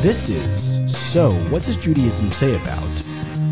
This 0.00 0.30
is 0.30 0.90
So, 0.90 1.34
What 1.50 1.62
Does 1.64 1.76
Judaism 1.76 2.30
Say 2.30 2.56
About? 2.56 2.98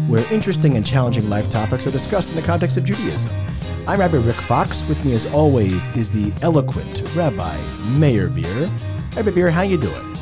Where 0.08 0.24
interesting 0.32 0.78
and 0.78 0.86
challenging 0.86 1.28
life 1.28 1.50
topics 1.50 1.86
are 1.86 1.90
discussed 1.90 2.30
in 2.30 2.36
the 2.36 2.42
context 2.42 2.78
of 2.78 2.84
Judaism. 2.84 3.30
I'm 3.86 4.00
Rabbi 4.00 4.16
Rick 4.16 4.36
Fox. 4.36 4.86
With 4.86 5.04
me, 5.04 5.12
as 5.12 5.26
always, 5.26 5.88
is 5.88 6.10
the 6.10 6.32
eloquent 6.40 7.02
Rabbi 7.14 7.58
Meir 7.84 8.30
Bier. 8.30 8.70
Rabbi 9.14 9.30
Bier, 9.30 9.50
how 9.50 9.60
you 9.60 9.76
doing? 9.76 10.16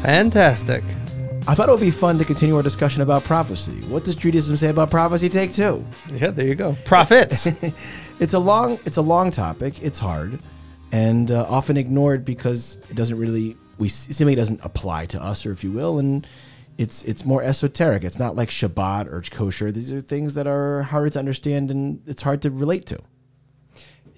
Fantastic. 0.00 0.82
I 1.46 1.54
thought 1.54 1.68
it 1.68 1.72
would 1.72 1.80
be 1.82 1.90
fun 1.90 2.16
to 2.16 2.24
continue 2.24 2.56
our 2.56 2.62
discussion 2.62 3.02
about 3.02 3.24
prophecy. 3.24 3.78
What 3.88 4.04
does 4.04 4.14
Judaism 4.14 4.56
say 4.56 4.70
about 4.70 4.90
prophecy? 4.90 5.28
Take 5.28 5.52
two. 5.52 5.84
Yeah, 6.10 6.30
there 6.30 6.46
you 6.46 6.54
go. 6.54 6.78
Prophets. 6.86 7.46
it's 8.20 8.32
a 8.32 8.38
long, 8.38 8.80
it's 8.86 8.96
a 8.96 9.02
long 9.02 9.30
topic. 9.30 9.82
It's 9.82 9.98
hard, 9.98 10.38
and 10.92 11.30
uh, 11.30 11.44
often 11.46 11.76
ignored 11.76 12.24
because 12.24 12.78
it 12.88 12.96
doesn't 12.96 13.18
really, 13.18 13.58
we 13.78 13.88
seemingly 13.88 14.34
doesn't 14.34 14.60
apply 14.64 15.06
to 15.06 15.22
us, 15.22 15.46
or 15.46 15.52
if 15.52 15.62
you 15.62 15.70
will, 15.70 15.98
and 15.98 16.26
it's 16.76 17.04
it's 17.04 17.24
more 17.24 17.42
esoteric. 17.42 18.04
It's 18.04 18.18
not 18.18 18.36
like 18.36 18.50
Shabbat 18.50 19.12
or 19.12 19.22
kosher. 19.30 19.72
These 19.72 19.92
are 19.92 20.00
things 20.00 20.34
that 20.34 20.46
are 20.46 20.82
hard 20.82 21.12
to 21.12 21.18
understand 21.18 21.70
and 21.70 22.02
it's 22.06 22.22
hard 22.22 22.42
to 22.42 22.50
relate 22.50 22.86
to. 22.86 23.00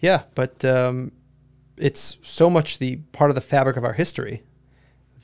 yeah, 0.01 0.23
but 0.35 0.65
um, 0.65 1.13
it's 1.77 2.19
so 2.23 2.51
much 2.51 2.79
the 2.79 2.97
part 3.13 3.31
of 3.31 3.35
the 3.35 3.41
fabric 3.41 3.77
of 3.77 3.85
our 3.85 3.95
history 3.95 4.43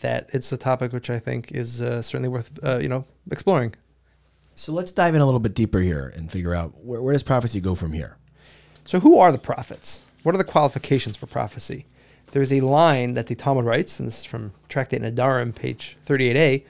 that 0.01 0.29
it's 0.33 0.51
a 0.53 0.57
topic 0.57 0.93
which 0.93 1.11
I 1.11 1.19
think 1.19 1.53
is 1.53 1.81
uh, 1.81 2.03
certainly 2.03 2.29
worth 2.29 2.51
uh, 2.63 2.79
you 2.79 2.89
know 2.89 3.05
exploring. 3.31 3.75
So 4.55 4.73
let's 4.73 4.91
dive 4.91 5.15
in 5.15 5.21
a 5.21 5.27
little 5.27 5.41
bit 5.41 5.55
deeper 5.55 5.81
here 5.81 6.11
and 6.17 6.33
figure 6.33 6.55
out 6.55 6.73
where, 6.83 7.03
where 7.03 7.13
does 7.13 7.23
prophecy 7.23 7.61
go 7.61 7.75
from 7.75 7.93
here. 7.93 8.17
So, 8.87 9.01
who 9.01 9.19
are 9.19 9.31
the 9.31 9.39
prophets? 9.39 10.03
What 10.23 10.35
are 10.35 10.39
the 10.39 10.45
qualifications 10.45 11.17
for 11.17 11.27
prophecy? 11.27 11.87
There's 12.37 12.53
a 12.53 12.61
line 12.61 13.15
that 13.15 13.29
the 13.29 13.35
Talmud 13.35 13.65
writes, 13.65 13.99
and 13.99 14.07
this 14.07 14.19
is 14.19 14.25
from 14.27 14.53
Tractate 14.69 15.01
Nedarim, 15.01 15.55
page 15.55 15.97
38a, 16.07 16.67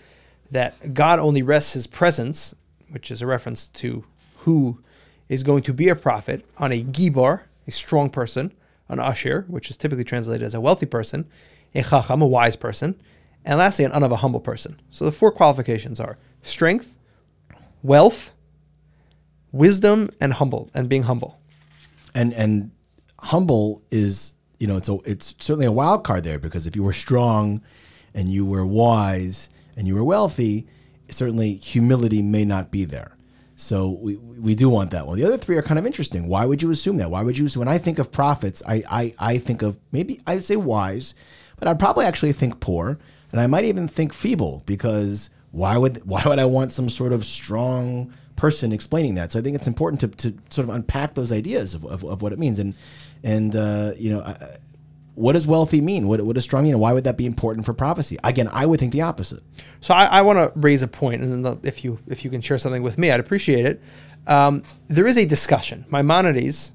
that 0.52 0.94
God 0.94 1.18
only 1.18 1.42
rests 1.42 1.72
his 1.72 1.88
presence, 1.88 2.54
which 2.90 3.10
is 3.10 3.20
a 3.20 3.26
reference 3.26 3.66
to 3.70 4.04
who 4.36 4.78
is 5.28 5.42
going 5.42 5.64
to 5.64 5.74
be 5.74 5.88
a 5.88 5.96
prophet, 5.96 6.44
on 6.58 6.70
a 6.70 6.84
gibor, 6.84 7.40
a 7.66 7.72
strong 7.72 8.10
person, 8.10 8.52
an 8.88 9.00
ashir, 9.00 9.44
which 9.48 9.68
is 9.68 9.76
typically 9.76 10.04
translated 10.04 10.46
as 10.46 10.54
a 10.54 10.60
wealthy 10.60 10.86
person, 10.86 11.28
a 11.74 11.82
chacham, 11.82 12.22
a 12.22 12.26
wise 12.28 12.54
person, 12.54 12.94
and 13.44 13.58
lastly, 13.58 13.84
an 13.84 13.90
anav, 13.90 14.12
a 14.12 14.16
humble 14.18 14.38
person. 14.38 14.80
So 14.92 15.04
the 15.04 15.10
four 15.10 15.32
qualifications 15.32 15.98
are 15.98 16.16
strength, 16.42 16.96
wealth, 17.82 18.30
wisdom, 19.50 20.10
and 20.20 20.34
humble, 20.34 20.70
and 20.74 20.88
being 20.88 21.02
humble. 21.02 21.40
and 22.14 22.32
and 22.34 22.70
humble 23.18 23.82
is 23.90 24.35
you 24.58 24.66
know 24.66 24.76
it's 24.76 24.88
a 24.88 24.98
it's 25.04 25.34
certainly 25.38 25.66
a 25.66 25.72
wild 25.72 26.04
card 26.04 26.24
there 26.24 26.38
because 26.38 26.66
if 26.66 26.74
you 26.74 26.82
were 26.82 26.92
strong 26.92 27.62
and 28.14 28.28
you 28.28 28.44
were 28.44 28.64
wise 28.64 29.50
and 29.76 29.86
you 29.86 29.94
were 29.94 30.04
wealthy 30.04 30.66
certainly 31.08 31.54
humility 31.54 32.22
may 32.22 32.44
not 32.44 32.70
be 32.70 32.84
there. 32.84 33.16
So 33.54 33.88
we 33.88 34.16
we 34.16 34.54
do 34.54 34.68
want 34.68 34.90
that 34.90 35.06
one. 35.06 35.18
The 35.18 35.24
other 35.24 35.38
three 35.38 35.56
are 35.56 35.62
kind 35.62 35.78
of 35.78 35.86
interesting. 35.86 36.28
Why 36.28 36.44
would 36.44 36.62
you 36.62 36.70
assume 36.70 36.98
that? 36.98 37.10
Why 37.10 37.22
would 37.22 37.38
you 37.38 37.46
when 37.58 37.68
i 37.68 37.78
think 37.78 37.98
of 37.98 38.12
prophets 38.12 38.62
i 38.66 38.82
i, 38.90 39.14
I 39.18 39.38
think 39.38 39.62
of 39.62 39.78
maybe 39.92 40.20
i'd 40.26 40.44
say 40.44 40.56
wise 40.56 41.14
but 41.58 41.68
i'd 41.68 41.78
probably 41.78 42.04
actually 42.04 42.32
think 42.32 42.60
poor 42.60 42.98
and 43.32 43.40
i 43.40 43.46
might 43.46 43.64
even 43.64 43.88
think 43.88 44.12
feeble 44.12 44.62
because 44.66 45.30
why 45.52 45.78
would 45.78 46.04
why 46.04 46.22
would 46.26 46.38
i 46.38 46.44
want 46.44 46.72
some 46.72 46.90
sort 46.90 47.12
of 47.12 47.24
strong 47.24 48.12
person 48.36 48.72
explaining 48.72 49.14
that. 49.14 49.32
So 49.32 49.38
I 49.38 49.42
think 49.42 49.56
it's 49.56 49.66
important 49.66 50.00
to, 50.00 50.08
to 50.08 50.38
sort 50.50 50.68
of 50.68 50.74
unpack 50.74 51.14
those 51.14 51.32
ideas 51.32 51.74
of, 51.74 51.84
of, 51.84 52.04
of 52.04 52.22
what 52.22 52.32
it 52.32 52.38
means. 52.38 52.58
And 52.58 52.74
and 53.22 53.54
uh, 53.54 53.92
you 53.96 54.10
know. 54.10 54.20
Uh, 54.20 54.56
what 55.16 55.32
does 55.32 55.46
wealthy 55.46 55.80
mean? 55.80 56.08
What, 56.08 56.20
what 56.20 56.34
does 56.34 56.44
strong 56.44 56.64
mean? 56.64 56.74
And 56.74 56.80
why 56.80 56.92
would 56.92 57.04
that 57.04 57.16
be 57.16 57.24
important 57.24 57.64
for 57.64 57.72
prophecy? 57.72 58.18
Again, 58.22 58.50
I 58.52 58.66
would 58.66 58.78
think 58.78 58.92
the 58.92 59.00
opposite. 59.00 59.42
So 59.80 59.94
I, 59.94 60.04
I 60.04 60.20
want 60.20 60.36
to 60.36 60.58
raise 60.60 60.82
a 60.82 60.88
point, 60.88 61.22
and 61.22 61.64
if 61.64 61.82
you 61.82 61.98
if 62.06 62.22
you 62.22 62.30
can 62.30 62.42
share 62.42 62.58
something 62.58 62.82
with 62.82 62.98
me, 62.98 63.10
I'd 63.10 63.18
appreciate 63.18 63.64
it. 63.64 63.82
Um, 64.26 64.62
there 64.88 65.06
is 65.06 65.16
a 65.16 65.24
discussion. 65.24 65.86
Maimonides 65.90 66.72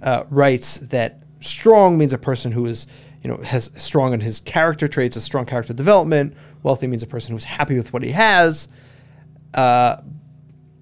uh, 0.00 0.24
writes 0.30 0.78
that 0.78 1.22
strong 1.40 1.98
means 1.98 2.14
a 2.14 2.18
person 2.18 2.50
who 2.50 2.64
is 2.64 2.86
you 3.22 3.28
know 3.28 3.36
has 3.42 3.70
strong 3.76 4.14
in 4.14 4.20
his 4.20 4.40
character 4.40 4.88
traits, 4.88 5.16
a 5.16 5.20
strong 5.20 5.44
character 5.44 5.74
development. 5.74 6.34
Wealthy 6.62 6.86
means 6.86 7.02
a 7.02 7.06
person 7.06 7.32
who's 7.32 7.44
happy 7.44 7.76
with 7.76 7.92
what 7.92 8.02
he 8.02 8.12
has. 8.12 8.68
Uh, 9.52 9.96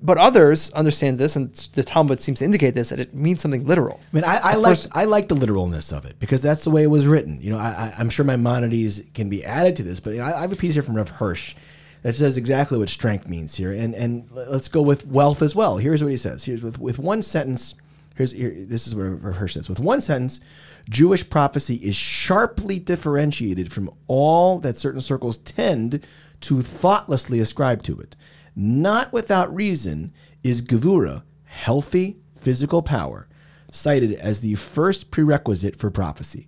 but 0.03 0.19
others 0.19 0.71
understand 0.72 1.19
this, 1.19 1.37
and 1.37 1.53
the 1.75 1.83
Talmud 1.83 2.21
seems 2.21 2.38
to 2.38 2.44
indicate 2.44 2.75
this 2.75 2.88
that 2.88 3.00
it 3.00 3.15
means 3.15 3.43
something 3.43 3.66
literal. 3.66 4.00
I 4.12 4.16
mean, 4.16 4.25
I, 4.25 4.37
I 4.43 4.55
like 4.55 4.78
I 4.93 5.05
like 5.05 5.28
the 5.28 5.34
literalness 5.34 5.93
of 5.93 6.05
it 6.05 6.19
because 6.19 6.41
that's 6.41 6.65
the 6.65 6.71
way 6.71 6.83
it 6.83 6.88
was 6.88 7.06
written. 7.06 7.41
You 7.41 7.50
know, 7.50 7.59
I, 7.59 7.93
I, 7.97 8.00
am 8.00 8.09
sure 8.09 8.25
Maimonides 8.25 9.03
can 9.15 9.28
be 9.28 9.44
added 9.44 9.77
to 9.77 9.83
this, 9.83 10.00
but 10.00 10.12
you 10.12 10.19
know, 10.19 10.25
I, 10.25 10.39
I 10.39 10.41
have 10.43 10.53
a 10.53 10.56
piece 10.56 10.75
here 10.75 10.83
from 10.83 10.97
Rav 10.97 11.10
Hirsch 11.10 11.55
that 12.03 12.15
says 12.15 12.37
exactly 12.37 12.78
what 12.78 12.89
strength 12.89 13.28
means 13.28 13.56
here, 13.56 13.72
and 13.72 13.94
and 13.94 14.28
let's 14.31 14.69
go 14.69 14.83
with 14.83 15.06
wealth 15.06 15.43
as 15.43 15.55
well. 15.55 15.77
Here's 15.77 16.03
what 16.03 16.10
he 16.10 16.16
says. 16.16 16.44
Here's 16.44 16.62
with 16.62 16.78
with 16.78 16.99
one 16.99 17.22
sentence. 17.22 17.75
Here's 18.16 18.33
here, 18.33 18.55
this 18.55 18.87
is 18.87 18.94
what 18.94 19.22
Rav 19.22 19.37
Hirsch 19.37 19.55
says. 19.55 19.69
With 19.69 19.81
one 19.81 20.00
sentence, 20.00 20.41
Jewish 20.89 21.28
prophecy 21.28 21.77
is 21.77 21.94
sharply 21.94 22.78
differentiated 22.78 23.72
from 23.72 23.91
all 24.09 24.59
that 24.59 24.77
certain 24.77 25.00
circles 25.00 25.39
tend 25.39 26.06
to 26.43 26.60
thoughtlessly 26.62 27.41
ascribe 27.41 27.83
to 27.84 27.99
it. 28.00 28.16
Not 28.62 29.10
without 29.10 29.54
reason 29.54 30.12
is 30.44 30.60
Gevura, 30.60 31.22
healthy 31.44 32.19
physical 32.37 32.82
power, 32.82 33.26
cited 33.72 34.12
as 34.12 34.41
the 34.41 34.54
first 34.56 35.10
prerequisite 35.10 35.76
for 35.76 35.91
prophecy. 35.91 36.47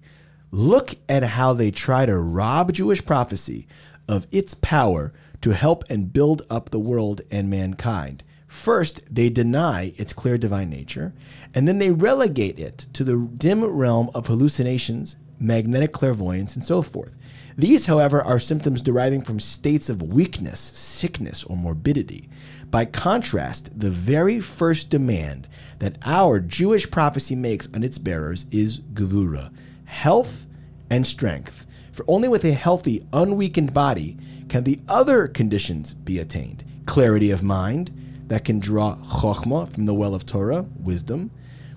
Look 0.50 0.96
at 1.08 1.22
how 1.22 1.54
they 1.54 1.70
try 1.70 2.04
to 2.04 2.18
rob 2.18 2.70
Jewish 2.74 3.02
prophecy 3.02 3.66
of 4.06 4.26
its 4.30 4.52
power 4.52 5.14
to 5.40 5.54
help 5.54 5.84
and 5.88 6.12
build 6.12 6.42
up 6.50 6.68
the 6.68 6.78
world 6.78 7.22
and 7.30 7.48
mankind. 7.48 8.22
First, 8.46 9.00
they 9.10 9.30
deny 9.30 9.94
its 9.96 10.12
clear 10.12 10.36
divine 10.36 10.68
nature, 10.68 11.14
and 11.54 11.66
then 11.66 11.78
they 11.78 11.92
relegate 11.92 12.60
it 12.60 12.88
to 12.92 13.04
the 13.04 13.16
dim 13.38 13.64
realm 13.64 14.10
of 14.12 14.26
hallucinations, 14.26 15.16
magnetic 15.40 15.92
clairvoyance, 15.92 16.56
and 16.56 16.66
so 16.66 16.82
forth. 16.82 17.16
These, 17.56 17.86
however, 17.86 18.22
are 18.22 18.38
symptoms 18.38 18.82
deriving 18.82 19.22
from 19.22 19.40
states 19.40 19.88
of 19.88 20.02
weakness, 20.02 20.60
sickness, 20.60 21.44
or 21.44 21.56
morbidity. 21.56 22.28
By 22.70 22.86
contrast, 22.86 23.78
the 23.78 23.90
very 23.90 24.40
first 24.40 24.90
demand 24.90 25.48
that 25.78 25.98
our 26.04 26.40
Jewish 26.40 26.90
prophecy 26.90 27.36
makes 27.36 27.68
on 27.74 27.82
its 27.82 27.98
bearers 27.98 28.46
is 28.50 28.80
gevura, 28.94 29.52
health 29.84 30.46
and 30.88 31.06
strength. 31.06 31.66
For 31.92 32.04
only 32.08 32.28
with 32.28 32.44
a 32.44 32.52
healthy, 32.52 33.06
unweakened 33.12 33.74
body 33.74 34.16
can 34.48 34.64
the 34.64 34.80
other 34.88 35.28
conditions 35.28 35.94
be 35.94 36.18
attained 36.18 36.64
clarity 36.86 37.30
of 37.30 37.42
mind 37.42 37.90
that 38.26 38.44
can 38.44 38.58
draw 38.58 38.96
chokhmah 38.96 39.72
from 39.72 39.86
the 39.86 39.94
well 39.94 40.14
of 40.14 40.26
Torah, 40.26 40.66
wisdom, 40.80 41.30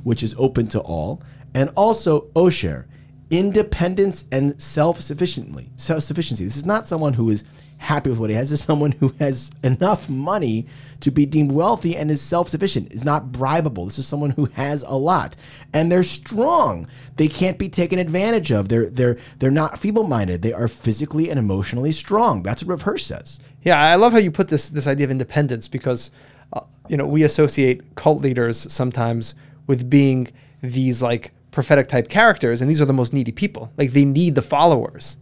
which 0.04 0.24
is 0.24 0.36
open 0.38 0.68
to 0.68 0.80
all, 0.80 1.22
and 1.54 1.70
also 1.76 2.22
osher, 2.36 2.86
independence 3.30 4.26
and 4.32 4.62
self-sufficiently 4.62 5.72
self-sufficiency. 5.76 6.44
This 6.44 6.58
is 6.58 6.66
not 6.66 6.88
someone 6.88 7.14
who 7.14 7.30
is 7.30 7.44
happy 7.78 8.10
with 8.10 8.20
what 8.20 8.30
he 8.30 8.36
has. 8.36 8.50
This 8.50 8.62
is 8.62 8.66
someone 8.66 8.94
who 8.94 9.10
has 9.20 9.52
enough 9.64 10.10
money 10.10 10.66
to 11.02 11.12
be 11.12 11.26
deemed 11.26 11.52
wealthy 11.52 11.96
and 11.96 12.10
is 12.10 12.22
self-sufficient. 12.22 12.92
Is 12.92 13.04
not 13.04 13.28
bribable. 13.28 13.86
This 13.86 14.00
is 14.00 14.08
someone 14.08 14.32
who 14.32 14.46
has 14.46 14.84
a 14.84 14.96
lot. 14.96 15.36
And 15.74 15.92
they're 15.92 16.04
strong. 16.04 16.88
They 17.18 17.28
can't 17.28 17.58
be 17.58 17.70
taken 17.70 18.00
advantage 18.00 18.52
of. 18.52 18.70
They're 18.70 18.90
they're 18.90 19.18
they're 19.40 19.52
not 19.52 19.80
feeble-minded. 19.80 20.42
They 20.42 20.54
are 20.54 20.68
physically 20.68 21.30
and 21.30 21.40
emotionally 21.40 21.92
strong. 21.92 22.44
That's 22.44 22.64
what 22.64 22.72
Rav 22.72 22.82
Hirsch 22.84 23.04
says. 23.04 23.40
Yeah, 23.62 23.82
I 23.82 23.96
love 23.96 24.14
how 24.14 24.20
you 24.20 24.32
put 24.32 24.48
this 24.48 24.70
this 24.70 24.88
idea 24.88 25.06
of 25.06 25.12
independence 25.12 25.68
because 25.68 26.12
uh, 26.54 26.62
you 26.88 26.98
know 26.98 27.06
we 27.06 27.24
associate 27.24 27.96
cult 27.96 28.22
leaders 28.22 28.72
sometimes 28.72 29.36
with 29.68 29.90
being 29.90 30.32
these 30.62 31.02
like 31.02 31.32
prophetic 31.56 31.88
type 31.88 32.10
characters, 32.10 32.62
and 32.62 32.70
these 32.70 32.82
are 32.82 32.86
the 32.86 32.94
most 32.94 33.14
needy 33.14 33.32
people. 33.32 33.72
Like 33.78 33.94
they 33.94 34.06
need 34.06 34.36
the 34.36 34.42
followers, 34.42 35.18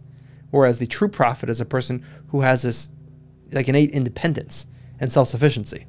whereas 0.50 0.78
the 0.78 0.86
true 0.86 1.08
prophet 1.08 1.48
is 1.48 1.60
a 1.60 1.64
person 1.64 2.04
who 2.28 2.42
has 2.42 2.62
this 2.62 2.88
like 3.52 3.68
innate 3.68 3.90
independence 3.90 4.66
and 4.98 5.10
self 5.10 5.28
sufficiency. 5.28 5.86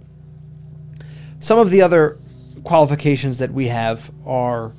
Some 1.40 1.58
of 1.58 1.72
the 1.72 1.82
other 1.82 2.18
qualifications 2.64 3.40
that 3.40 3.52
we 3.52 3.68
have 3.68 4.12
are 4.26 4.72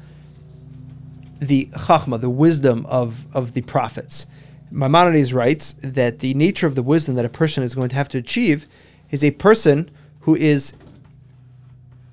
the 1.40 1.66
chachma, 1.66 2.20
the 2.20 2.30
wisdom 2.30 2.86
of, 2.86 3.26
of 3.34 3.52
the 3.52 3.62
prophets. 3.62 4.26
Maimonides 4.70 5.34
writes 5.34 5.74
that 5.82 6.20
the 6.20 6.32
nature 6.34 6.66
of 6.66 6.76
the 6.76 6.82
wisdom 6.82 7.16
that 7.16 7.24
a 7.24 7.28
person 7.28 7.62
is 7.62 7.74
going 7.74 7.88
to 7.88 7.96
have 7.96 8.08
to 8.10 8.19
achieve 8.19 8.66
is 9.10 9.22
a 9.22 9.32
person 9.32 9.90
who 10.20 10.34
is 10.36 10.74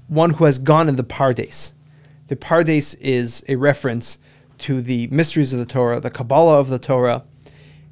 one 0.07 0.31
who 0.31 0.45
has 0.45 0.57
gone 0.57 0.89
in 0.89 0.95
the 0.95 1.03
pardes. 1.03 1.73
The 2.27 2.35
pardes 2.35 2.95
is 2.99 3.43
a 3.47 3.55
reference 3.55 4.19
to 4.59 4.81
the 4.81 5.07
mysteries 5.07 5.51
of 5.51 5.59
the 5.59 5.65
Torah, 5.65 5.99
the 5.99 6.09
Kabbalah 6.09 6.59
of 6.59 6.69
the 6.69 6.79
Torah. 6.79 7.23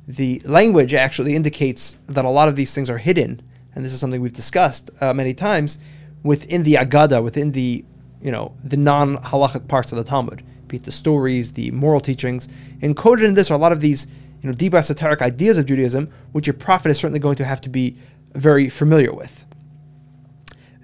The 0.07 0.41
language 0.45 0.93
actually 0.93 1.35
indicates 1.35 1.97
that 2.07 2.25
a 2.25 2.29
lot 2.29 2.47
of 2.47 2.55
these 2.55 2.73
things 2.73 2.89
are 2.89 2.97
hidden, 2.97 3.41
and 3.75 3.83
this 3.83 3.93
is 3.93 3.99
something 3.99 4.21
we've 4.21 4.33
discussed 4.33 4.89
uh, 5.01 5.13
many 5.13 5.33
times 5.33 5.79
within 6.23 6.63
the 6.63 6.75
Agada, 6.75 7.23
within 7.23 7.51
the 7.51 7.83
you 8.21 8.31
know 8.31 8.55
the 8.63 8.77
non-halachic 8.77 9.67
parts 9.67 9.91
of 9.91 9.97
the 9.97 10.03
Talmud, 10.03 10.43
be 10.67 10.77
it 10.77 10.83
the 10.83 10.91
stories, 10.91 11.53
the 11.53 11.71
moral 11.71 11.99
teachings. 11.99 12.47
Encoded 12.81 13.25
in 13.25 13.33
this 13.33 13.51
are 13.51 13.55
a 13.55 13.57
lot 13.57 13.71
of 13.71 13.81
these 13.81 14.07
you 14.41 14.49
know, 14.49 14.55
deep 14.55 14.73
esoteric 14.73 15.21
ideas 15.21 15.57
of 15.57 15.65
Judaism, 15.65 16.11
which 16.31 16.47
a 16.47 16.53
prophet 16.53 16.89
is 16.89 16.99
certainly 16.99 17.19
going 17.19 17.35
to 17.35 17.45
have 17.45 17.61
to 17.61 17.69
be 17.69 17.97
very 18.33 18.69
familiar 18.69 19.13
with. 19.13 19.45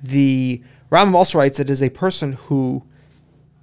The 0.04 0.62
Rambam 0.92 1.16
also 1.16 1.40
writes 1.40 1.58
that 1.58 1.70
it 1.70 1.74
is 1.74 1.82
a 1.82 1.90
person 1.90 2.34
who 2.34 2.84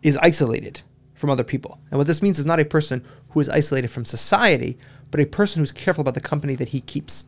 is 0.04 0.16
isolated 0.18 0.82
from 1.14 1.30
other 1.30 1.42
people. 1.42 1.80
And 1.90 1.98
what 1.98 2.06
this 2.06 2.22
means 2.22 2.38
is 2.38 2.46
not 2.46 2.60
a 2.60 2.64
person 2.64 3.04
who 3.30 3.40
is 3.40 3.48
isolated 3.48 3.88
from 3.88 4.04
society, 4.04 4.78
but 5.10 5.20
a 5.20 5.26
person 5.26 5.60
who's 5.60 5.72
careful 5.72 6.02
about 6.02 6.14
the 6.14 6.20
company 6.20 6.54
that 6.56 6.68
he 6.68 6.80
keeps. 6.80 7.24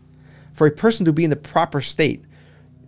For 0.52 0.66
a 0.66 0.70
person 0.70 1.04
to 1.06 1.12
be 1.12 1.24
in 1.24 1.30
the 1.30 1.36
proper 1.36 1.80
state 1.80 2.24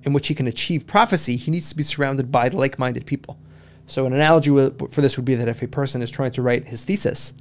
in 0.04 0.12
which 0.12 0.28
he 0.28 0.34
can 0.34 0.46
achieve 0.46 0.86
prophecy, 0.86 1.36
he 1.36 1.50
needs 1.50 1.70
to 1.70 1.76
be 1.76 1.82
surrounded 1.82 2.30
by 2.30 2.48
like 2.48 2.78
minded 2.78 3.06
people. 3.06 3.38
So, 3.86 4.04
an 4.04 4.12
analogy 4.12 4.50
for 4.50 5.00
this 5.00 5.16
would 5.16 5.24
be 5.24 5.34
that 5.34 5.48
if 5.48 5.62
a 5.62 5.66
person 5.66 6.02
is 6.02 6.10
trying 6.10 6.32
to 6.32 6.42
write 6.42 6.66
his 6.66 6.84
thesis, 6.84 7.32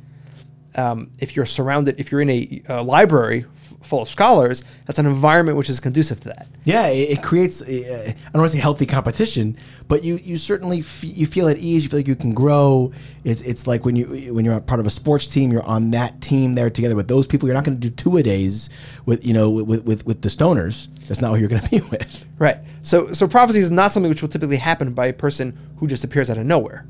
um, 0.75 1.11
if 1.19 1.35
you're 1.35 1.45
surrounded, 1.45 1.99
if 1.99 2.11
you're 2.11 2.21
in 2.21 2.29
a, 2.29 2.61
a, 2.69 2.83
library 2.83 3.45
full 3.83 4.01
of 4.01 4.09
scholars, 4.09 4.63
that's 4.85 4.99
an 4.99 5.05
environment 5.05 5.57
which 5.57 5.69
is 5.69 5.79
conducive 5.79 6.19
to 6.21 6.29
that. 6.29 6.47
Yeah, 6.65 6.87
it, 6.87 7.17
it 7.17 7.23
creates. 7.23 7.61
Uh, 7.61 7.65
I 7.65 8.11
don't 8.33 8.41
want 8.41 8.51
to 8.51 8.57
say 8.57 8.61
healthy 8.61 8.85
competition, 8.85 9.57
but 9.87 10.03
you 10.03 10.17
you 10.17 10.35
certainly 10.37 10.79
f- 10.79 11.03
you 11.03 11.25
feel 11.25 11.47
at 11.47 11.57
ease. 11.57 11.83
You 11.83 11.89
feel 11.89 11.99
like 11.99 12.07
you 12.07 12.15
can 12.15 12.33
grow. 12.33 12.91
It's 13.23 13.41
it's 13.41 13.67
like 13.67 13.85
when 13.85 13.95
you 13.95 14.33
when 14.33 14.45
you're 14.45 14.59
part 14.59 14.79
of 14.79 14.87
a 14.87 14.89
sports 14.89 15.27
team, 15.27 15.51
you're 15.51 15.63
on 15.63 15.91
that 15.91 16.21
team 16.21 16.55
there 16.55 16.69
together 16.69 16.95
with 16.95 17.07
those 17.07 17.27
people. 17.27 17.47
You're 17.47 17.55
not 17.55 17.63
going 17.63 17.79
to 17.79 17.89
do 17.89 17.93
two 17.93 18.17
a 18.17 18.23
days 18.23 18.69
with 19.05 19.25
you 19.25 19.33
know 19.33 19.49
with, 19.49 19.83
with 19.83 20.05
with 20.05 20.21
the 20.21 20.29
stoners. 20.29 20.87
That's 21.07 21.21
not 21.21 21.33
who 21.33 21.37
you're 21.37 21.49
going 21.49 21.61
to 21.61 21.69
be 21.69 21.79
with. 21.91 22.25
Right. 22.39 22.57
So 22.81 23.11
so 23.13 23.27
prophecy 23.27 23.59
is 23.59 23.71
not 23.71 23.91
something 23.91 24.09
which 24.09 24.21
will 24.21 24.29
typically 24.29 24.57
happen 24.57 24.93
by 24.93 25.07
a 25.07 25.13
person 25.13 25.57
who 25.77 25.87
just 25.87 26.03
appears 26.03 26.29
out 26.29 26.37
of 26.37 26.45
nowhere. 26.45 26.85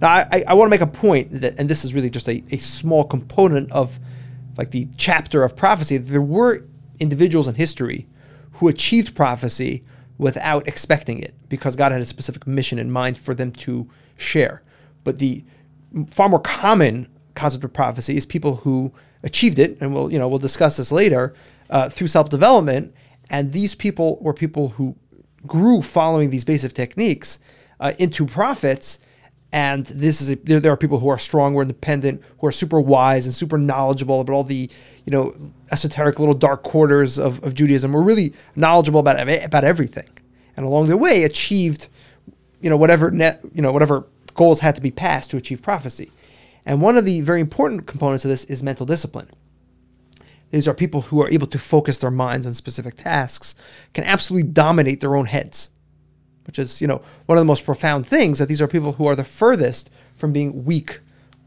Now, 0.00 0.08
I, 0.08 0.44
I 0.46 0.54
want 0.54 0.66
to 0.66 0.70
make 0.70 0.82
a 0.82 0.86
point 0.86 1.40
that, 1.40 1.54
and 1.58 1.70
this 1.70 1.82
is 1.84 1.94
really 1.94 2.10
just 2.10 2.28
a, 2.28 2.44
a 2.50 2.58
small 2.58 3.02
component 3.04 3.72
of 3.72 3.98
like 4.56 4.70
the 4.70 4.88
chapter 4.96 5.42
of 5.42 5.56
prophecy. 5.56 5.96
There 5.98 6.22
were 6.22 6.64
individuals 6.98 7.48
in 7.48 7.54
history 7.54 8.06
who 8.52 8.68
achieved 8.68 9.14
prophecy 9.14 9.84
without 10.18 10.66
expecting 10.66 11.20
it 11.20 11.34
because 11.48 11.76
God 11.76 11.92
had 11.92 12.00
a 12.00 12.06
specific 12.06 12.46
mission 12.46 12.78
in 12.78 12.90
mind 12.90 13.18
for 13.18 13.34
them 13.34 13.52
to 13.52 13.88
share. 14.16 14.62
But 15.04 15.18
the 15.18 15.44
far 16.08 16.28
more 16.28 16.40
common 16.40 17.08
concept 17.34 17.64
of 17.64 17.72
prophecy 17.72 18.16
is 18.16 18.24
people 18.26 18.56
who 18.56 18.92
achieved 19.22 19.58
it, 19.58 19.76
and 19.80 19.94
we'll 19.94 20.10
you 20.10 20.18
know 20.18 20.28
we'll 20.28 20.38
discuss 20.38 20.76
this 20.78 20.90
later 20.90 21.34
uh, 21.70 21.88
through 21.88 22.08
self 22.08 22.28
development. 22.28 22.94
And 23.28 23.52
these 23.52 23.74
people 23.74 24.18
were 24.20 24.32
people 24.32 24.70
who 24.70 24.96
grew 25.46 25.82
following 25.82 26.30
these 26.30 26.44
basic 26.44 26.72
techniques 26.72 27.40
uh, 27.80 27.92
into 27.98 28.24
prophets 28.26 29.00
and 29.56 29.86
this 29.86 30.20
is 30.20 30.30
a, 30.30 30.34
there, 30.34 30.70
are 30.70 30.76
people 30.76 30.98
who 30.98 31.08
are 31.08 31.18
strong, 31.18 31.54
who 31.54 31.60
are 31.60 31.62
independent, 31.62 32.22
who 32.40 32.46
are 32.46 32.52
super 32.52 32.78
wise 32.78 33.24
and 33.24 33.34
super 33.34 33.56
knowledgeable 33.56 34.20
about 34.20 34.34
all 34.34 34.44
the 34.44 34.68
you 35.06 35.10
know 35.10 35.34
esoteric 35.72 36.18
little 36.18 36.34
dark 36.34 36.62
quarters 36.62 37.18
of, 37.18 37.42
of 37.42 37.54
Judaism. 37.54 37.90
We're 37.90 38.02
really 38.02 38.34
knowledgeable 38.54 39.00
about 39.00 39.16
about 39.18 39.64
everything, 39.64 40.10
and 40.58 40.66
along 40.66 40.88
the 40.88 40.98
way 40.98 41.22
achieved 41.22 41.88
you 42.60 42.68
know 42.68 42.76
whatever 42.76 43.10
net 43.10 43.40
you 43.54 43.62
know 43.62 43.72
whatever 43.72 44.04
goals 44.34 44.60
had 44.60 44.74
to 44.74 44.82
be 44.82 44.90
passed 44.90 45.30
to 45.30 45.38
achieve 45.38 45.62
prophecy. 45.62 46.10
And 46.66 46.82
one 46.82 46.98
of 46.98 47.06
the 47.06 47.22
very 47.22 47.40
important 47.40 47.86
components 47.86 48.26
of 48.26 48.28
this 48.28 48.44
is 48.44 48.62
mental 48.62 48.84
discipline. 48.84 49.30
These 50.50 50.68
are 50.68 50.74
people 50.74 51.00
who 51.00 51.22
are 51.22 51.30
able 51.30 51.46
to 51.46 51.58
focus 51.58 51.96
their 51.96 52.10
minds 52.10 52.46
on 52.46 52.52
specific 52.52 52.96
tasks, 52.96 53.54
can 53.94 54.04
absolutely 54.04 54.50
dominate 54.50 55.00
their 55.00 55.16
own 55.16 55.24
heads 55.24 55.70
which 56.46 56.58
is, 56.58 56.80
you 56.80 56.86
know, 56.86 57.00
one 57.26 57.38
of 57.38 57.42
the 57.42 57.46
most 57.46 57.64
profound 57.64 58.06
things 58.06 58.38
that 58.38 58.46
these 58.48 58.62
are 58.62 58.68
people 58.68 58.92
who 58.92 59.06
are 59.06 59.16
the 59.16 59.24
furthest 59.24 59.90
from 60.16 60.32
being 60.32 60.64
weak 60.64 61.00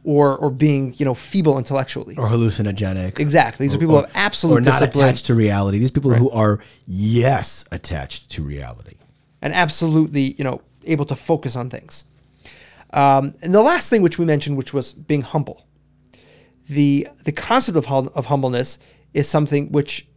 or 0.04 0.38
or 0.38 0.50
being, 0.50 0.94
you 0.98 1.06
know, 1.06 1.14
feeble 1.14 1.58
intellectually. 1.58 2.16
Or 2.18 2.28
hallucinogenic. 2.28 3.20
Exactly. 3.20 3.66
These 3.66 3.74
or, 3.76 3.78
are 3.78 3.80
people 3.80 3.96
or, 3.96 4.02
who 4.02 4.08
have 4.08 4.16
absolute 4.16 4.58
or 4.58 4.62
not 4.62 4.72
discipline. 4.72 5.06
attached 5.06 5.26
to 5.26 5.36
reality. 5.36 5.78
These 5.80 5.92
people 5.92 6.12
Right. 6.12 6.20
who 6.20 6.30
are 6.32 6.60
yes 6.88 7.66
attached 7.72 8.30
to 8.32 8.44
reality. 8.44 8.96
and 9.42 9.54
absolutely, 9.54 10.36
you 10.38 10.44
know, 10.44 10.62
able 10.86 11.06
to 11.06 11.16
focus 11.16 11.56
on 11.56 11.70
things. 11.70 12.04
Um, 12.92 13.36
and 13.42 13.54
the 13.54 13.62
last 13.62 13.90
thing 13.90 14.02
which 14.02 14.18
we 14.18 14.26
mentioned, 14.26 14.58
which 14.58 14.74
was 14.74 14.94
being 14.94 15.22
humble. 15.22 15.66
The 16.70 17.08
the 17.24 17.32
concept 17.32 17.78
of 17.78 17.86
hum- 17.86 18.10
of 18.16 18.28
humbleness 18.28 18.80
is 19.14 19.28
something 19.28 19.72
which 19.72 20.08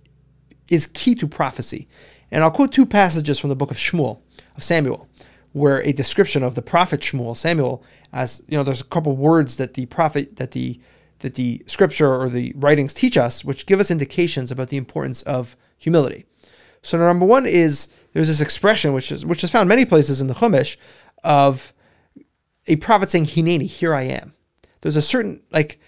is 0.68 0.86
key 0.86 1.14
to 1.16 1.26
prophecy. 1.26 1.88
And 2.30 2.42
I'll 2.42 2.50
quote 2.50 2.72
two 2.72 2.86
passages 2.86 3.38
from 3.38 3.50
the 3.50 3.56
book 3.56 3.70
of 3.70 3.76
Shmuel, 3.76 4.18
of 4.56 4.62
Samuel, 4.62 5.08
where 5.52 5.82
a 5.82 5.92
description 5.92 6.42
of 6.42 6.54
the 6.54 6.62
prophet 6.62 7.00
Shmuel, 7.00 7.36
Samuel, 7.36 7.82
as 8.12 8.42
you 8.48 8.56
know, 8.56 8.64
there's 8.64 8.80
a 8.80 8.84
couple 8.84 9.16
words 9.16 9.56
that 9.56 9.74
the 9.74 9.86
prophet 9.86 10.36
that 10.36 10.52
the 10.52 10.80
that 11.20 11.34
the 11.34 11.62
scripture 11.66 12.14
or 12.14 12.28
the 12.28 12.52
writings 12.56 12.92
teach 12.92 13.16
us, 13.16 13.44
which 13.44 13.66
give 13.66 13.80
us 13.80 13.90
indications 13.90 14.50
about 14.50 14.68
the 14.68 14.76
importance 14.76 15.22
of 15.22 15.56
humility. 15.78 16.26
So 16.82 16.98
number 16.98 17.24
one 17.24 17.46
is 17.46 17.88
there's 18.12 18.28
this 18.28 18.40
expression 18.40 18.92
which 18.92 19.10
is 19.10 19.24
which 19.24 19.44
is 19.44 19.50
found 19.50 19.68
many 19.68 19.84
places 19.84 20.20
in 20.20 20.26
the 20.26 20.34
Chumash 20.34 20.76
of 21.24 21.72
a 22.66 22.76
prophet 22.76 23.10
saying, 23.10 23.26
Hineni, 23.26 23.66
here 23.66 23.94
I 23.94 24.02
am. 24.02 24.34
There's 24.80 24.96
a 24.96 25.02
certain 25.02 25.42
like, 25.50 25.80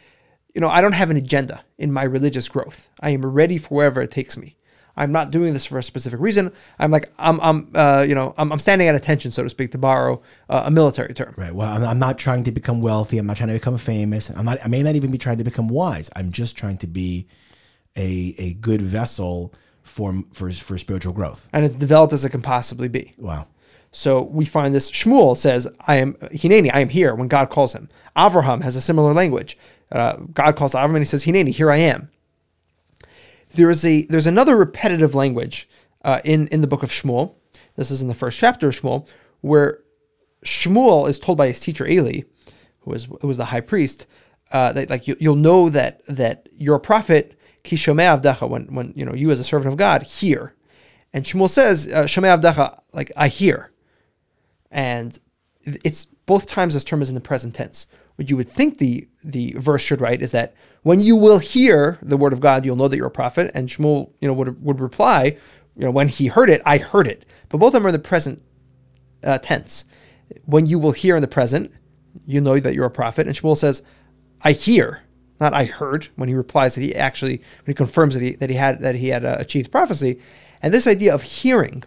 you 0.54 0.60
know, 0.60 0.68
I 0.68 0.80
don't 0.80 0.92
have 0.92 1.10
an 1.10 1.16
agenda 1.16 1.64
in 1.78 1.92
my 1.92 2.04
religious 2.04 2.48
growth. 2.48 2.88
I 3.00 3.10
am 3.10 3.26
ready 3.26 3.58
for 3.58 3.74
wherever 3.74 4.00
it 4.00 4.10
takes 4.10 4.36
me. 4.36 4.56
I'm 4.96 5.12
not 5.12 5.30
doing 5.30 5.52
this 5.52 5.66
for 5.66 5.78
a 5.78 5.82
specific 5.82 6.20
reason. 6.20 6.52
I'm 6.78 6.90
like, 6.90 7.12
I'm, 7.18 7.40
I'm, 7.40 7.70
uh, 7.74 8.04
you 8.06 8.14
know, 8.14 8.34
I'm, 8.38 8.52
I'm 8.52 8.58
standing 8.58 8.88
at 8.88 8.94
attention, 8.94 9.30
so 9.30 9.42
to 9.42 9.50
speak, 9.50 9.72
to 9.72 9.78
borrow 9.78 10.22
uh, 10.48 10.62
a 10.66 10.70
military 10.70 11.14
term. 11.14 11.34
Right. 11.36 11.54
Well, 11.54 11.68
I'm, 11.68 11.84
I'm 11.84 11.98
not 11.98 12.18
trying 12.18 12.44
to 12.44 12.52
become 12.52 12.80
wealthy. 12.80 13.18
I'm 13.18 13.26
not 13.26 13.36
trying 13.36 13.48
to 13.48 13.54
become 13.54 13.76
famous. 13.76 14.30
I'm 14.30 14.44
not. 14.44 14.58
I 14.64 14.68
may 14.68 14.82
not 14.82 14.94
even 14.94 15.10
be 15.10 15.18
trying 15.18 15.38
to 15.38 15.44
become 15.44 15.68
wise. 15.68 16.10
I'm 16.14 16.32
just 16.32 16.56
trying 16.56 16.78
to 16.78 16.86
be 16.86 17.26
a 17.96 18.34
a 18.38 18.54
good 18.54 18.82
vessel 18.82 19.52
for 19.82 20.22
for 20.32 20.50
for 20.50 20.78
spiritual 20.78 21.12
growth. 21.12 21.48
And 21.52 21.64
it's 21.64 21.74
developed 21.74 22.12
as 22.12 22.24
it 22.24 22.30
can 22.30 22.42
possibly 22.42 22.88
be. 22.88 23.14
Wow. 23.18 23.46
So 23.90 24.22
we 24.22 24.44
find 24.44 24.74
this 24.74 24.90
Shmuel 24.90 25.36
says, 25.36 25.68
I 25.86 25.96
am 25.96 26.14
Hineni, 26.14 26.68
I 26.74 26.80
am 26.80 26.88
here 26.88 27.14
when 27.14 27.28
God 27.28 27.48
calls 27.48 27.74
him. 27.74 27.88
Avraham 28.16 28.62
has 28.62 28.74
a 28.74 28.80
similar 28.80 29.12
language. 29.12 29.56
Uh, 29.92 30.16
God 30.32 30.56
calls 30.56 30.74
Avraham 30.74 30.90
and 30.90 30.98
he 30.98 31.04
says, 31.04 31.24
Hineni, 31.24 31.50
here 31.50 31.70
I 31.70 31.76
am. 31.76 32.10
There 33.54 33.70
is 33.70 33.84
a 33.84 34.02
there's 34.06 34.26
another 34.26 34.56
repetitive 34.56 35.14
language 35.14 35.68
uh, 36.04 36.20
in 36.24 36.48
in 36.48 36.60
the 36.60 36.66
book 36.66 36.82
of 36.82 36.90
Shmuel. 36.90 37.36
This 37.76 37.90
is 37.90 38.02
in 38.02 38.08
the 38.08 38.14
first 38.14 38.38
chapter 38.38 38.68
of 38.68 38.74
Shmuel, 38.74 39.08
where 39.40 39.80
Shmuel 40.44 41.08
is 41.08 41.18
told 41.18 41.38
by 41.38 41.48
his 41.48 41.60
teacher 41.60 41.86
Eli, 41.86 42.22
who 42.80 42.90
was 42.90 43.06
who 43.20 43.26
was 43.26 43.36
the 43.36 43.46
high 43.46 43.60
priest, 43.60 44.06
uh, 44.52 44.72
that 44.72 44.90
like 44.90 45.08
you, 45.08 45.16
you'll 45.18 45.36
know 45.36 45.68
that 45.70 46.04
that 46.06 46.48
you're 46.56 46.76
a 46.76 46.80
prophet. 46.80 47.38
Kishomei 47.64 48.20
avdecha, 48.20 48.46
when 48.46 48.66
when 48.74 48.92
you 48.94 49.06
know 49.06 49.14
you 49.14 49.30
as 49.30 49.40
a 49.40 49.44
servant 49.44 49.72
of 49.72 49.78
God 49.78 50.02
hear, 50.02 50.54
and 51.14 51.24
Shmuel 51.24 51.48
says, 51.48 51.90
uh, 51.90 52.04
avdecha," 52.04 52.80
like 52.92 53.10
I 53.16 53.28
hear, 53.28 53.72
and 54.70 55.18
it's 55.64 56.04
both 56.26 56.46
times 56.46 56.74
this 56.74 56.84
term 56.84 57.00
is 57.00 57.08
in 57.08 57.14
the 57.14 57.22
present 57.22 57.54
tense. 57.54 57.86
What 58.16 58.30
you 58.30 58.36
would 58.36 58.48
think 58.48 58.78
the 58.78 59.08
the 59.22 59.54
verse 59.56 59.82
should 59.82 60.00
write 60.00 60.22
is 60.22 60.30
that 60.32 60.54
when 60.82 61.00
you 61.00 61.16
will 61.16 61.38
hear 61.38 61.98
the 62.02 62.16
word 62.16 62.32
of 62.32 62.40
God, 62.40 62.64
you'll 62.64 62.76
know 62.76 62.88
that 62.88 62.96
you're 62.96 63.06
a 63.06 63.10
prophet. 63.10 63.50
And 63.54 63.68
Shmuel, 63.68 64.12
you 64.20 64.28
know, 64.28 64.34
would 64.34 64.62
would 64.62 64.80
reply, 64.80 65.36
you 65.76 65.84
know, 65.84 65.90
when 65.90 66.08
he 66.08 66.28
heard 66.28 66.50
it, 66.50 66.62
I 66.64 66.78
heard 66.78 67.06
it. 67.06 67.24
But 67.48 67.58
both 67.58 67.68
of 67.68 67.74
them 67.74 67.86
are 67.86 67.88
in 67.88 67.94
the 67.94 67.98
present 67.98 68.42
uh, 69.22 69.38
tense. 69.38 69.86
When 70.44 70.66
you 70.66 70.78
will 70.78 70.92
hear 70.92 71.16
in 71.16 71.22
the 71.22 71.28
present, 71.28 71.72
you 72.26 72.40
know 72.40 72.60
that 72.60 72.74
you're 72.74 72.86
a 72.86 72.90
prophet. 72.90 73.26
And 73.26 73.34
Shmuel 73.34 73.56
says, 73.56 73.82
I 74.42 74.52
hear, 74.52 75.02
not 75.40 75.52
I 75.54 75.64
heard. 75.64 76.08
When 76.16 76.28
he 76.28 76.34
replies 76.34 76.74
that 76.74 76.82
he 76.82 76.94
actually, 76.94 77.38
when 77.38 77.72
he 77.72 77.74
confirms 77.74 78.14
that 78.14 78.22
he 78.22 78.36
that 78.36 78.50
he 78.50 78.56
had 78.56 78.80
that 78.80 78.94
he 78.94 79.08
had 79.08 79.24
uh, 79.24 79.36
achieved 79.38 79.72
prophecy, 79.72 80.20
and 80.62 80.72
this 80.72 80.86
idea 80.86 81.12
of 81.14 81.22
hearing 81.22 81.82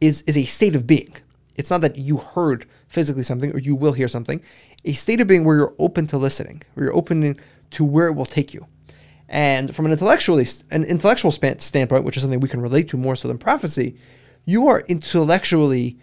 is 0.00 0.22
is 0.22 0.36
a 0.36 0.44
state 0.44 0.74
of 0.74 0.86
being. 0.86 1.14
It's 1.56 1.70
not 1.70 1.80
that 1.82 1.96
you 1.96 2.16
heard 2.18 2.66
physically 2.86 3.22
something 3.22 3.52
or 3.52 3.58
you 3.58 3.74
will 3.74 3.92
hear 3.92 4.08
something. 4.08 4.42
A 4.84 4.92
state 4.92 5.20
of 5.20 5.26
being 5.26 5.44
where 5.44 5.56
you're 5.56 5.74
open 5.78 6.06
to 6.08 6.18
listening, 6.18 6.62
where 6.74 6.86
you're 6.86 6.96
open 6.96 7.36
to 7.70 7.84
where 7.84 8.06
it 8.06 8.14
will 8.14 8.26
take 8.26 8.54
you. 8.54 8.66
And 9.28 9.74
from 9.74 9.86
an 9.86 9.92
intellectually 9.92 10.46
an 10.70 10.84
intellectual 10.84 11.30
span, 11.30 11.58
standpoint, 11.58 12.04
which 12.04 12.16
is 12.16 12.22
something 12.22 12.40
we 12.40 12.48
can 12.48 12.60
relate 12.60 12.88
to 12.88 12.96
more 12.96 13.16
so 13.16 13.28
than 13.28 13.38
prophecy, 13.38 13.96
you 14.44 14.68
are 14.68 14.80
intellectually 14.88 15.98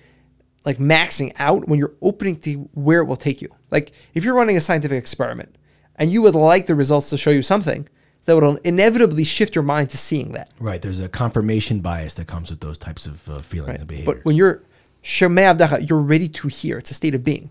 like 0.65 0.77
maxing 0.77 1.33
out 1.39 1.67
when 1.67 1.79
you're 1.79 1.95
opening 2.01 2.39
to 2.41 2.69
where 2.73 3.01
it 3.01 3.05
will 3.05 3.15
take 3.15 3.41
you. 3.41 3.49
Like 3.71 3.91
if 4.13 4.23
you're 4.23 4.35
running 4.35 4.57
a 4.57 4.61
scientific 4.61 4.97
experiment 4.97 5.55
and 5.95 6.11
you 6.11 6.21
would 6.21 6.35
like 6.35 6.65
the 6.65 6.75
results 6.75 7.09
to 7.11 7.17
show 7.17 7.29
you 7.29 7.41
something, 7.41 7.87
that 8.25 8.35
will 8.35 8.57
inevitably 8.57 9.23
shift 9.23 9.55
your 9.55 9.63
mind 9.63 9.89
to 9.89 9.97
seeing 9.97 10.33
that. 10.33 10.49
Right. 10.59 10.81
There's 10.81 10.99
a 10.99 11.09
confirmation 11.09 11.79
bias 11.79 12.13
that 12.15 12.27
comes 12.27 12.49
with 12.49 12.59
those 12.59 12.77
types 12.77 13.05
of 13.05 13.27
uh, 13.29 13.39
feelings 13.39 13.79
and 13.79 13.87
behaviors. 13.87 14.17
But 14.17 14.25
when 14.25 14.35
you're 14.35 14.63
Shemei 15.03 15.87
you're 15.89 16.01
ready 16.01 16.27
to 16.29 16.47
hear. 16.47 16.77
It's 16.77 16.91
a 16.91 16.93
state 16.93 17.15
of 17.15 17.23
being. 17.23 17.49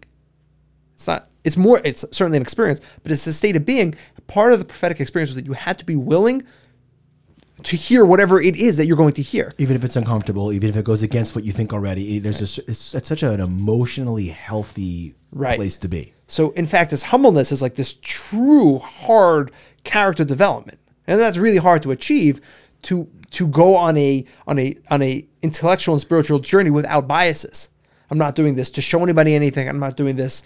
It's 0.95 1.07
not. 1.07 1.29
It's 1.45 1.57
more. 1.57 1.81
It's 1.85 2.05
certainly 2.13 2.37
an 2.37 2.43
experience, 2.43 2.81
but 3.03 3.13
it's 3.13 3.27
a 3.27 3.33
state 3.33 3.57
of 3.57 3.65
being. 3.65 3.95
Part 4.27 4.53
of 4.53 4.59
the 4.59 4.65
prophetic 4.65 5.01
experience 5.01 5.31
is 5.31 5.37
that 5.37 5.47
you 5.47 5.53
had 5.55 5.79
to 5.79 5.85
be 5.85 5.97
willing 5.97 6.45
to 7.65 7.77
hear 7.77 8.05
whatever 8.05 8.41
it 8.41 8.57
is 8.57 8.77
that 8.77 8.87
you're 8.87 8.97
going 8.97 9.15
to 9.15 9.23
hear. 9.23 9.53
even 9.59 9.75
if 9.75 9.83
it's 9.85 9.97
uncomfortable, 9.97 10.53
even 10.53 10.69
if 10.71 10.77
it 10.77 10.85
goes 10.85 11.03
against 11.03 11.35
what 11.35 11.45
you 11.45 11.53
think 11.53 11.73
already, 11.73 12.19
there's 12.19 12.41
a, 12.41 12.63
it's, 12.71 12.95
it's 12.95 13.09
such 13.09 13.23
an 13.23 13.41
emotionally 13.41 14.29
healthy 14.29 15.15
Right. 15.31 15.57
place 15.57 15.77
to 15.79 15.89
be. 15.89 16.15
So, 16.27 16.51
in 16.53 16.67
fact, 16.67 16.91
this 16.91 17.03
humbleness 17.05 17.53
is 17.53 17.61
like 17.61 17.75
this 17.75 17.95
true 18.01 18.79
hard 18.79 19.51
character 19.85 20.25
development. 20.25 20.79
and 21.07 21.19
that's 21.21 21.37
really 21.37 21.59
hard 21.59 21.83
to 21.83 21.91
achieve. 21.91 22.41
To 22.83 23.09
to 23.33 23.47
go 23.49 23.77
on 23.77 23.97
a 23.97 24.25
on 24.47 24.59
a 24.59 24.77
on 24.91 25.03
a 25.03 25.27
intellectual 25.43 25.95
and 25.95 26.01
spiritual 26.01 26.39
journey 26.39 26.71
without 26.71 27.09
biases. 27.09 27.69
I'm 28.11 28.19
not 28.19 28.35
doing 28.35 28.55
this 28.55 28.71
to 28.73 28.81
show 28.81 29.03
anybody 29.03 29.35
anything. 29.35 29.69
I'm 29.69 29.79
not 29.79 29.97
doing 29.97 30.17
this 30.17 30.43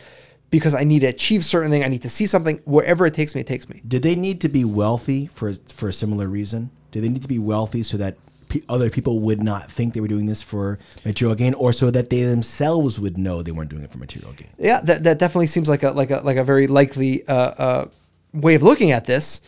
because 0.50 0.74
I 0.74 0.84
need 0.84 1.00
to 1.00 1.06
achieve 1.06 1.44
certain 1.44 1.70
thing. 1.70 1.84
I 1.84 1.88
need 1.88 2.02
to 2.02 2.08
see 2.08 2.26
something. 2.26 2.60
Wherever 2.64 3.06
it 3.06 3.14
takes 3.14 3.34
me, 3.34 3.42
it 3.42 3.46
takes 3.46 3.68
me. 3.68 3.82
Did 3.86 4.02
they 4.02 4.16
need 4.16 4.40
to 4.40 4.48
be 4.48 4.64
wealthy 4.64 5.26
for 5.26 5.52
for 5.52 5.88
a 5.88 5.92
similar 5.92 6.26
reason? 6.26 6.70
Do 6.90 7.00
they 7.00 7.08
need 7.08 7.22
to 7.22 7.28
be 7.28 7.38
wealthy 7.38 7.82
so 7.82 7.96
that 7.98 8.16
pe- 8.48 8.62
other 8.68 8.90
people 8.90 9.20
would 9.20 9.42
not 9.42 9.70
think 9.70 9.94
they 9.94 10.00
were 10.00 10.08
doing 10.08 10.26
this 10.26 10.42
for 10.42 10.78
material 11.04 11.34
gain, 11.34 11.54
or 11.54 11.72
so 11.72 11.90
that 11.90 12.10
they 12.10 12.22
themselves 12.22 13.00
would 13.00 13.16
know 13.16 13.42
they 13.42 13.52
weren't 13.52 13.70
doing 13.70 13.82
it 13.82 13.90
for 13.90 13.98
material 13.98 14.32
gain? 14.32 14.48
Yeah, 14.58 14.80
that, 14.82 15.02
that 15.04 15.18
definitely 15.18 15.46
seems 15.46 15.68
like 15.68 15.82
a 15.82 15.90
like 15.90 16.10
a 16.10 16.20
like 16.20 16.36
a 16.36 16.44
very 16.44 16.66
likely 16.66 17.26
uh, 17.26 17.34
uh, 17.34 17.88
way 18.32 18.54
of 18.54 18.62
looking 18.62 18.90
at 18.90 19.06
this. 19.06 19.40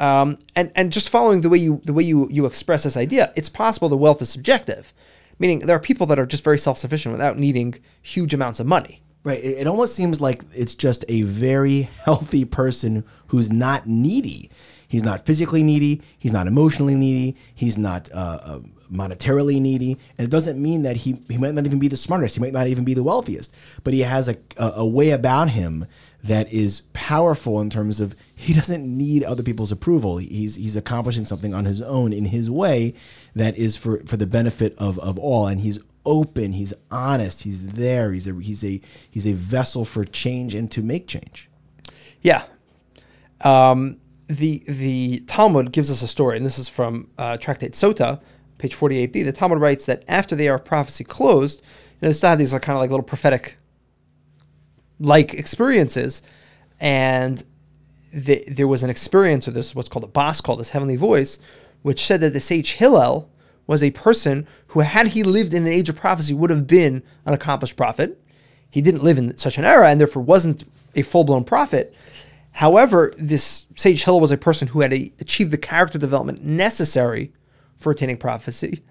Um, 0.00 0.38
and 0.56 0.72
and 0.74 0.90
just 0.90 1.10
following 1.10 1.42
the 1.42 1.50
way 1.50 1.58
you 1.58 1.82
the 1.84 1.92
way 1.92 2.02
you 2.02 2.26
you 2.30 2.46
express 2.46 2.84
this 2.84 2.96
idea, 2.96 3.32
it's 3.36 3.50
possible 3.50 3.88
the 3.88 3.98
wealth 3.98 4.22
is 4.22 4.30
subjective, 4.30 4.94
meaning 5.38 5.60
there 5.60 5.76
are 5.76 5.80
people 5.80 6.06
that 6.06 6.18
are 6.18 6.24
just 6.24 6.42
very 6.42 6.58
self 6.58 6.78
sufficient 6.78 7.12
without 7.12 7.38
needing 7.38 7.74
huge 8.00 8.32
amounts 8.32 8.60
of 8.60 8.66
money. 8.66 9.02
Right. 9.22 9.38
It, 9.38 9.58
it 9.58 9.66
almost 9.66 9.94
seems 9.94 10.18
like 10.18 10.42
it's 10.52 10.74
just 10.74 11.04
a 11.08 11.22
very 11.22 11.82
healthy 12.04 12.46
person 12.46 13.04
who's 13.26 13.52
not 13.52 13.86
needy. 13.86 14.50
He's 14.88 15.04
not 15.04 15.26
physically 15.26 15.62
needy. 15.62 16.00
He's 16.18 16.32
not 16.32 16.46
emotionally 16.46 16.94
needy. 16.94 17.36
He's 17.54 17.76
not 17.76 18.10
uh, 18.12 18.38
uh, 18.42 18.60
monetarily 18.92 19.60
needy. 19.60 19.98
And 20.18 20.26
it 20.26 20.30
doesn't 20.30 20.60
mean 20.60 20.82
that 20.82 20.98
he, 20.98 21.22
he 21.28 21.38
might 21.38 21.54
not 21.54 21.66
even 21.66 21.78
be 21.78 21.88
the 21.88 21.96
smartest. 21.96 22.34
He 22.36 22.40
might 22.40 22.52
not 22.52 22.66
even 22.66 22.84
be 22.84 22.94
the 22.94 23.02
wealthiest. 23.02 23.54
But 23.84 23.94
he 23.94 24.00
has 24.00 24.28
a, 24.28 24.36
a, 24.56 24.72
a 24.76 24.86
way 24.86 25.10
about 25.10 25.50
him 25.50 25.86
that 26.22 26.52
is 26.52 26.82
powerful 26.92 27.60
in 27.60 27.70
terms 27.70 28.00
of 28.00 28.14
he 28.36 28.52
doesn't 28.52 28.84
need 28.84 29.24
other 29.24 29.42
people's 29.42 29.72
approval. 29.72 30.18
He's, 30.18 30.56
he's 30.56 30.76
accomplishing 30.76 31.24
something 31.24 31.54
on 31.54 31.64
his 31.64 31.80
own 31.80 32.12
in 32.12 32.26
his 32.26 32.50
way 32.50 32.94
that 33.34 33.56
is 33.56 33.76
for, 33.76 34.00
for 34.06 34.16
the 34.16 34.26
benefit 34.26 34.74
of, 34.78 34.98
of 34.98 35.18
all. 35.18 35.46
And 35.46 35.60
he's 35.60 35.78
open. 36.04 36.52
He's 36.52 36.74
honest. 36.90 37.42
He's 37.42 37.72
there. 37.72 38.12
He's 38.12 38.26
a, 38.26 38.34
he's 38.34 38.64
a, 38.64 38.80
he's 39.10 39.26
a 39.26 39.32
vessel 39.32 39.84
for 39.84 40.04
change 40.04 40.54
and 40.54 40.70
to 40.72 40.82
make 40.82 41.06
change. 41.06 41.48
Yeah. 42.22 42.44
Um, 43.42 43.98
the 44.26 44.62
the 44.68 45.20
Talmud 45.20 45.72
gives 45.72 45.90
us 45.90 46.02
a 46.02 46.06
story, 46.06 46.36
and 46.36 46.46
this 46.46 46.58
is 46.58 46.68
from 46.68 47.08
uh, 47.18 47.36
Tractate 47.38 47.72
Sota, 47.72 48.20
page 48.60 48.76
48b. 48.76 49.24
The 49.24 49.32
Talmud 49.32 49.60
writes 49.60 49.86
that 49.86 50.04
after 50.06 50.36
the 50.36 50.46
era 50.46 50.56
of 50.56 50.64
prophecy 50.64 51.04
closed, 51.04 51.62
you 52.00 52.08
know, 52.08 52.12
had 52.28 52.38
these 52.38 52.54
are 52.54 52.60
kind 52.60 52.76
of 52.76 52.80
like 52.80 52.90
little 52.90 53.04
prophetic 53.04 53.56
like 54.98 55.34
experiences, 55.34 56.22
and 56.78 57.42
the, 58.12 58.44
there 58.48 58.68
was 58.68 58.82
an 58.82 58.90
experience, 58.90 59.48
or 59.48 59.52
this 59.52 59.68
is 59.68 59.74
what's 59.74 59.88
called 59.88 60.04
a 60.04 60.08
bas 60.08 60.40
kol, 60.40 60.56
this 60.56 60.70
heavenly 60.70 60.96
voice, 60.96 61.38
which 61.82 62.04
said 62.04 62.20
that 62.20 62.32
the 62.32 62.40
sage 62.40 62.72
Hillel 62.72 63.30
was 63.66 63.82
a 63.82 63.90
person 63.92 64.46
who, 64.68 64.80
had 64.80 65.08
he 65.08 65.22
lived 65.22 65.54
in 65.54 65.66
an 65.66 65.72
age 65.72 65.88
of 65.88 65.96
prophecy, 65.96 66.34
would 66.34 66.50
have 66.50 66.66
been 66.66 67.02
an 67.24 67.32
accomplished 67.32 67.76
prophet. 67.76 68.20
He 68.70 68.82
didn't 68.82 69.02
live 69.02 69.16
in 69.16 69.36
such 69.38 69.58
an 69.58 69.64
era, 69.64 69.88
and 69.88 70.00
therefore 70.00 70.22
wasn't 70.22 70.64
a 70.94 71.02
full 71.02 71.24
blown 71.24 71.44
prophet. 71.44 71.94
However, 72.52 73.12
this 73.16 73.66
sage 73.76 74.04
Hillel 74.04 74.20
was 74.20 74.32
a 74.32 74.36
person 74.36 74.68
who 74.68 74.80
had 74.80 74.92
a, 74.92 75.12
achieved 75.20 75.50
the 75.50 75.58
character 75.58 75.98
development 75.98 76.44
necessary 76.44 77.32
for 77.80 77.90
attaining 77.90 78.18
prophecy. 78.18 78.82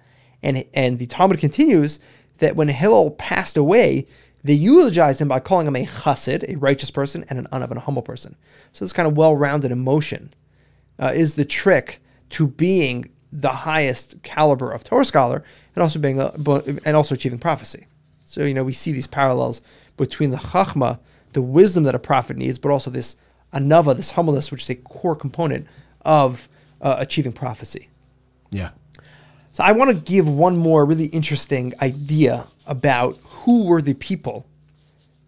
And, 0.43 0.65
and 0.73 0.99
the 0.99 1.05
Talmud 1.05 1.39
continues 1.39 1.99
that 2.39 2.55
when 2.55 2.67
Hillel 2.67 3.11
passed 3.11 3.55
away, 3.55 4.07
they 4.43 4.53
eulogized 4.53 5.21
him 5.21 5.27
by 5.27 5.39
calling 5.39 5.67
him 5.67 5.75
a 5.75 5.85
chassid, 5.85 6.43
a 6.49 6.57
righteous 6.57 6.91
person, 6.91 7.25
and 7.29 7.47
an 7.51 7.61
a 7.61 7.79
humble 7.79 8.01
person. 8.01 8.35
So 8.71 8.83
this 8.83 8.93
kind 8.93 9.07
of 9.07 9.15
well-rounded 9.15 9.71
emotion 9.71 10.33
uh, 10.97 11.11
is 11.13 11.35
the 11.35 11.45
trick 11.45 12.01
to 12.31 12.47
being 12.47 13.09
the 13.31 13.49
highest 13.49 14.23
caliber 14.23 14.71
of 14.71 14.83
Torah 14.83 15.05
scholar 15.05 15.43
and 15.75 15.83
also 15.83 15.99
being 15.99 16.19
a, 16.19 16.31
and 16.85 16.95
also 16.95 17.15
achieving 17.15 17.39
prophecy. 17.39 17.85
So 18.25 18.43
you 18.43 18.53
know 18.53 18.63
we 18.63 18.73
see 18.73 18.91
these 18.91 19.07
parallels 19.07 19.61
between 19.97 20.31
the 20.31 20.37
chachma, 20.37 20.99
the 21.33 21.41
wisdom 21.41 21.83
that 21.83 21.95
a 21.95 21.99
prophet 21.99 22.37
needs, 22.37 22.57
but 22.57 22.71
also 22.71 22.89
this 22.89 23.17
anava, 23.53 23.95
this 23.95 24.11
humbleness, 24.11 24.51
which 24.51 24.63
is 24.63 24.69
a 24.69 24.75
core 24.75 25.15
component 25.15 25.67
of 26.01 26.47
uh, 26.81 26.95
achieving 26.97 27.33
prophecy. 27.33 27.88
Yeah. 28.51 28.71
So 29.51 29.63
I 29.63 29.71
want 29.71 29.89
to 29.89 29.95
give 29.95 30.27
one 30.27 30.57
more 30.57 30.85
really 30.85 31.07
interesting 31.07 31.73
idea 31.81 32.45
about 32.65 33.17
who 33.23 33.65
were 33.65 33.81
the 33.81 33.93
people 33.95 34.47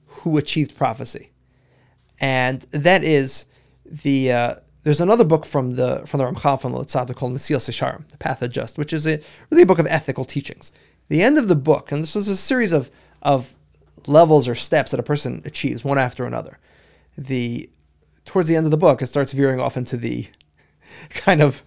who 0.05 0.37
achieved 0.37 0.77
prophecy, 0.77 1.31
and 2.19 2.61
that 2.71 3.03
is 3.03 3.45
the. 3.85 4.31
Uh, 4.31 4.55
there's 4.83 5.01
another 5.01 5.23
book 5.23 5.45
from 5.45 5.75
the 5.75 6.03
from 6.05 6.19
the 6.19 6.25
Ramchal 6.25 6.61
from 6.61 6.71
the 6.71 6.79
Luzzatto 6.79 7.15
called 7.15 7.33
Mesilas 7.33 7.69
Yesharim, 7.69 8.07
The 8.09 8.17
Path 8.17 8.41
of 8.41 8.51
Just, 8.51 8.77
which 8.77 8.93
is 8.93 9.07
a 9.07 9.19
really 9.49 9.63
a 9.63 9.65
book 9.65 9.79
of 9.79 9.87
ethical 9.87 10.25
teachings. 10.25 10.71
The 11.09 11.21
end 11.21 11.37
of 11.37 11.47
the 11.47 11.55
book, 11.55 11.91
and 11.91 12.01
this 12.01 12.15
is 12.15 12.27
a 12.27 12.35
series 12.35 12.71
of 12.71 12.89
of 13.21 13.53
levels 14.07 14.47
or 14.47 14.55
steps 14.55 14.91
that 14.91 14.99
a 14.99 15.03
person 15.03 15.41
achieves 15.45 15.83
one 15.83 15.97
after 15.97 16.25
another. 16.25 16.57
The 17.17 17.69
towards 18.25 18.47
the 18.47 18.55
end 18.55 18.65
of 18.65 18.71
the 18.71 18.77
book, 18.77 19.01
it 19.01 19.07
starts 19.07 19.33
veering 19.33 19.59
off 19.59 19.77
into 19.77 19.97
the 19.97 20.27
kind 21.09 21.41
of 21.41 21.63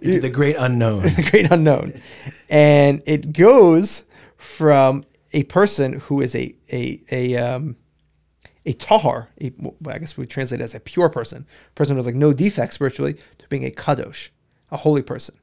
into 0.00 0.20
the 0.20 0.30
great 0.30 0.56
unknown. 0.58 1.02
the 1.16 1.28
great 1.30 1.50
unknown, 1.50 2.00
and 2.48 3.02
it 3.06 3.32
goes 3.32 4.04
from 4.36 5.04
a 5.32 5.44
person 5.44 5.94
who 6.00 6.20
is 6.20 6.34
a 6.34 6.54
a 6.72 7.00
a 7.10 7.36
um, 7.36 7.76
a 8.66 8.72
tahar, 8.72 9.28
a, 9.40 9.52
I 9.86 9.98
guess 9.98 10.16
we 10.16 10.26
translate 10.26 10.60
it 10.60 10.64
as 10.64 10.74
a 10.74 10.80
pure 10.80 11.08
person, 11.08 11.46
a 11.68 11.74
person 11.74 11.94
who 11.94 11.98
has 11.98 12.06
like 12.06 12.14
no 12.14 12.32
defects 12.32 12.76
spiritually, 12.76 13.14
to 13.38 13.48
being 13.48 13.64
a 13.64 13.70
kadosh, 13.70 14.30
a 14.70 14.78
holy 14.78 15.02
person. 15.02 15.36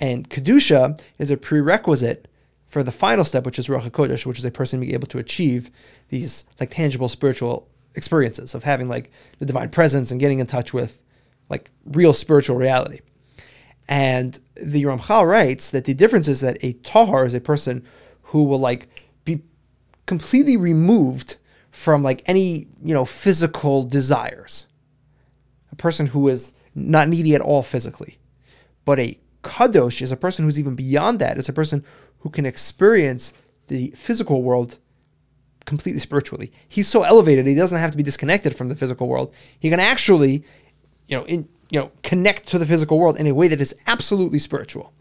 And 0.00 0.28
kedusha 0.28 1.00
is 1.18 1.30
a 1.30 1.36
prerequisite 1.36 2.28
for 2.66 2.82
the 2.82 2.92
final 2.92 3.24
step, 3.24 3.44
which 3.44 3.58
is 3.58 3.68
ruach 3.68 3.90
hakodesh, 3.90 4.26
which 4.26 4.38
is 4.38 4.44
a 4.44 4.50
person 4.50 4.80
being 4.80 4.92
able 4.92 5.08
to 5.08 5.18
achieve 5.18 5.70
these 6.08 6.44
like 6.60 6.70
tangible 6.70 7.08
spiritual 7.08 7.68
experiences 7.94 8.54
of 8.54 8.64
having 8.64 8.88
like 8.88 9.10
the 9.38 9.46
divine 9.46 9.70
presence 9.70 10.10
and 10.10 10.20
getting 10.20 10.38
in 10.38 10.46
touch 10.46 10.72
with 10.72 11.00
like 11.48 11.70
real 11.84 12.12
spiritual 12.12 12.56
reality. 12.56 13.00
And 13.88 14.38
the 14.54 14.84
Ramchal 14.84 15.26
writes 15.26 15.70
that 15.70 15.84
the 15.84 15.94
difference 15.94 16.28
is 16.28 16.40
that 16.40 16.62
a 16.62 16.74
tahar 16.74 17.24
is 17.24 17.34
a 17.34 17.40
person 17.40 17.84
who 18.22 18.44
will 18.44 18.58
like 18.58 18.88
be 19.24 19.42
completely 20.06 20.56
removed 20.56 21.36
from 21.70 22.02
like 22.02 22.22
any 22.26 22.66
you 22.82 22.94
know 22.94 23.04
physical 23.04 23.84
desires. 23.84 24.66
A 25.72 25.76
person 25.76 26.08
who 26.08 26.28
is 26.28 26.54
not 26.74 27.08
needy 27.08 27.34
at 27.34 27.40
all 27.40 27.62
physically, 27.62 28.18
but 28.84 28.98
a 28.98 29.18
kadosh 29.42 30.02
is 30.02 30.12
a 30.12 30.16
person 30.16 30.44
who's 30.44 30.58
even 30.58 30.74
beyond 30.74 31.18
that. 31.20 31.38
It's 31.38 31.48
a 31.48 31.52
person 31.52 31.84
who 32.20 32.30
can 32.30 32.44
experience 32.44 33.32
the 33.68 33.90
physical 33.96 34.42
world 34.42 34.78
completely 35.64 36.00
spiritually. 36.00 36.50
He's 36.68 36.88
so 36.88 37.02
elevated 37.02 37.46
he 37.46 37.54
doesn't 37.54 37.78
have 37.78 37.90
to 37.90 37.96
be 37.96 38.02
disconnected 38.02 38.56
from 38.56 38.68
the 38.68 38.76
physical 38.76 39.06
world. 39.06 39.34
He 39.60 39.70
can 39.70 39.80
actually, 39.80 40.44
you 41.08 41.16
know, 41.16 41.24
in 41.24 41.48
you 41.70 41.80
know, 41.80 41.90
connect 42.02 42.48
to 42.48 42.58
the 42.58 42.66
physical 42.66 42.98
world 42.98 43.18
in 43.18 43.26
a 43.26 43.32
way 43.32 43.48
that 43.48 43.60
is 43.60 43.74
absolutely 43.86 44.38
spiritual. 44.38 44.92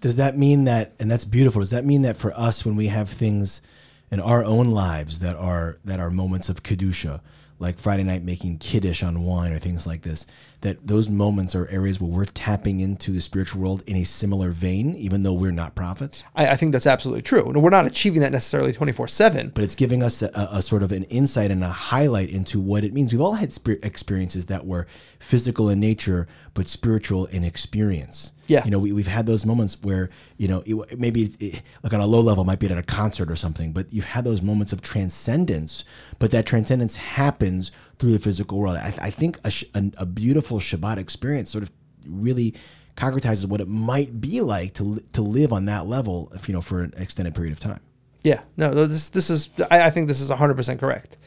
Does 0.00 0.16
that 0.16 0.36
mean 0.36 0.64
that 0.64 0.92
and 0.98 1.10
that's 1.10 1.24
beautiful. 1.24 1.60
Does 1.60 1.70
that 1.70 1.84
mean 1.84 2.02
that 2.02 2.16
for 2.16 2.32
us 2.38 2.64
when 2.64 2.76
we 2.76 2.88
have 2.88 3.08
things 3.08 3.62
in 4.10 4.20
our 4.20 4.44
own 4.44 4.70
lives 4.70 5.20
that 5.20 5.36
are 5.36 5.78
that 5.84 6.00
are 6.00 6.10
moments 6.10 6.48
of 6.48 6.62
kedusha, 6.62 7.20
like 7.60 7.78
Friday 7.78 8.02
night 8.02 8.24
making 8.24 8.58
kiddush 8.58 9.02
on 9.02 9.22
wine 9.22 9.52
or 9.52 9.58
things 9.58 9.86
like 9.86 10.00
this, 10.00 10.26
that 10.62 10.86
those 10.86 11.10
moments 11.10 11.54
are 11.54 11.68
areas 11.68 12.00
where 12.00 12.10
we're 12.10 12.24
tapping 12.24 12.80
into 12.80 13.12
the 13.12 13.20
spiritual 13.20 13.60
world 13.60 13.82
in 13.86 13.96
a 13.96 14.04
similar 14.04 14.50
vein, 14.50 14.94
even 14.96 15.22
though 15.22 15.34
we're 15.34 15.52
not 15.52 15.74
prophets. 15.74 16.24
I, 16.34 16.48
I 16.48 16.56
think 16.56 16.72
that's 16.72 16.86
absolutely 16.86 17.22
true. 17.22 17.44
And 17.44 17.62
we're 17.62 17.70
not 17.70 17.86
achieving 17.86 18.22
that 18.22 18.32
necessarily 18.32 18.72
24 18.72 19.08
7. 19.08 19.52
But 19.54 19.62
it's 19.62 19.76
giving 19.76 20.02
us 20.02 20.22
a, 20.22 20.30
a, 20.34 20.62
sort 20.62 20.82
of 20.82 20.90
an 20.90 21.04
insight 21.04 21.50
and 21.50 21.62
a 21.62 21.68
highlight 21.68 22.30
into 22.30 22.58
what 22.58 22.82
it 22.82 22.94
means. 22.94 23.12
We've 23.12 23.20
all 23.20 23.34
had 23.34 23.56
experiences 23.82 24.46
that 24.46 24.66
were 24.66 24.86
physical 25.18 25.68
in 25.68 25.80
nature, 25.80 26.26
but 26.54 26.66
spiritual 26.66 27.26
in 27.26 27.44
experience. 27.44 28.32
Yeah. 28.50 28.64
You 28.64 28.72
know, 28.72 28.80
we, 28.80 28.90
we've 28.90 29.06
had 29.06 29.26
those 29.26 29.46
moments 29.46 29.80
where, 29.80 30.10
you 30.36 30.48
know, 30.48 30.64
it, 30.66 30.98
maybe 30.98 31.32
it, 31.38 31.62
like 31.84 31.94
on 31.94 32.00
a 32.00 32.06
low 32.06 32.20
level, 32.20 32.42
might 32.42 32.58
be 32.58 32.66
at 32.66 32.76
a 32.76 32.82
concert 32.82 33.30
or 33.30 33.36
something, 33.36 33.70
but 33.70 33.92
you've 33.92 34.06
had 34.06 34.24
those 34.24 34.42
moments 34.42 34.72
of 34.72 34.82
transcendence, 34.82 35.84
but 36.18 36.32
that 36.32 36.46
transcendence 36.46 36.96
happens 36.96 37.70
through 38.00 38.10
the 38.10 38.18
physical 38.18 38.58
world. 38.58 38.76
I, 38.76 38.92
I 39.00 39.10
think 39.10 39.38
a, 39.44 39.52
a, 39.76 39.92
a, 39.98 40.06
beautiful 40.06 40.58
Shabbat 40.58 40.96
experience 40.96 41.48
sort 41.48 41.62
of 41.62 41.70
really 42.04 42.54
concretizes 42.96 43.46
what 43.46 43.60
it 43.60 43.68
might 43.68 44.20
be 44.20 44.40
like 44.40 44.74
to, 44.74 44.98
to 45.12 45.22
live 45.22 45.52
on 45.52 45.66
that 45.66 45.86
level, 45.86 46.32
if, 46.34 46.48
you 46.48 46.52
know, 46.52 46.60
for 46.60 46.82
an 46.82 46.92
extended 46.96 47.36
period 47.36 47.52
of 47.52 47.60
time. 47.60 47.78
Yeah, 48.24 48.40
no, 48.56 48.74
this, 48.74 49.10
this 49.10 49.30
is, 49.30 49.50
I, 49.70 49.82
I 49.82 49.90
think 49.90 50.08
this 50.08 50.20
is 50.20 50.28
100% 50.28 50.80
correct. 50.80 51.18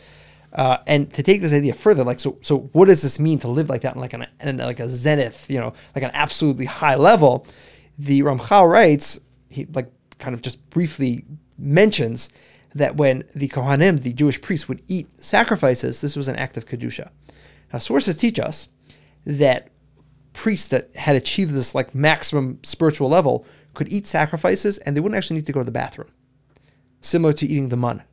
Uh, 0.53 0.77
and 0.85 1.11
to 1.13 1.23
take 1.23 1.41
this 1.41 1.53
idea 1.53 1.73
further, 1.73 2.03
like 2.03 2.19
so, 2.19 2.37
so 2.41 2.59
what 2.73 2.87
does 2.87 3.01
this 3.01 3.19
mean 3.19 3.39
to 3.39 3.47
live 3.47 3.69
like 3.69 3.81
that, 3.81 3.97
like 3.97 4.13
an, 4.13 4.27
like 4.57 4.79
a 4.79 4.87
zenith, 4.87 5.49
you 5.49 5.59
know, 5.59 5.73
like 5.95 6.03
an 6.03 6.11
absolutely 6.13 6.65
high 6.65 6.95
level? 6.95 7.45
The 7.97 8.21
Ramchal 8.21 8.69
writes, 8.71 9.19
he 9.49 9.65
like 9.73 9.91
kind 10.19 10.33
of 10.33 10.41
just 10.41 10.69
briefly 10.69 11.25
mentions 11.57 12.29
that 12.75 12.95
when 12.95 13.23
the 13.35 13.47
Kohanim, 13.47 14.01
the 14.01 14.13
Jewish 14.13 14.41
priests, 14.41 14.67
would 14.67 14.81
eat 14.87 15.07
sacrifices, 15.19 16.01
this 16.01 16.15
was 16.15 16.27
an 16.27 16.35
act 16.35 16.57
of 16.57 16.65
kedusha. 16.65 17.09
Now, 17.71 17.79
sources 17.79 18.17
teach 18.17 18.39
us 18.39 18.69
that 19.25 19.69
priests 20.33 20.67
that 20.69 20.95
had 20.95 21.15
achieved 21.15 21.53
this 21.53 21.73
like 21.73 21.93
maximum 21.95 22.59
spiritual 22.63 23.09
level 23.09 23.45
could 23.73 23.91
eat 23.91 24.05
sacrifices 24.07 24.77
and 24.79 24.95
they 24.95 25.01
wouldn't 25.01 25.17
actually 25.17 25.37
need 25.37 25.45
to 25.45 25.51
go 25.51 25.61
to 25.61 25.65
the 25.65 25.71
bathroom. 25.71 26.09
Similar 27.01 27.33
to 27.33 27.45
eating 27.45 27.69
the 27.69 27.77
manna, 27.77 28.05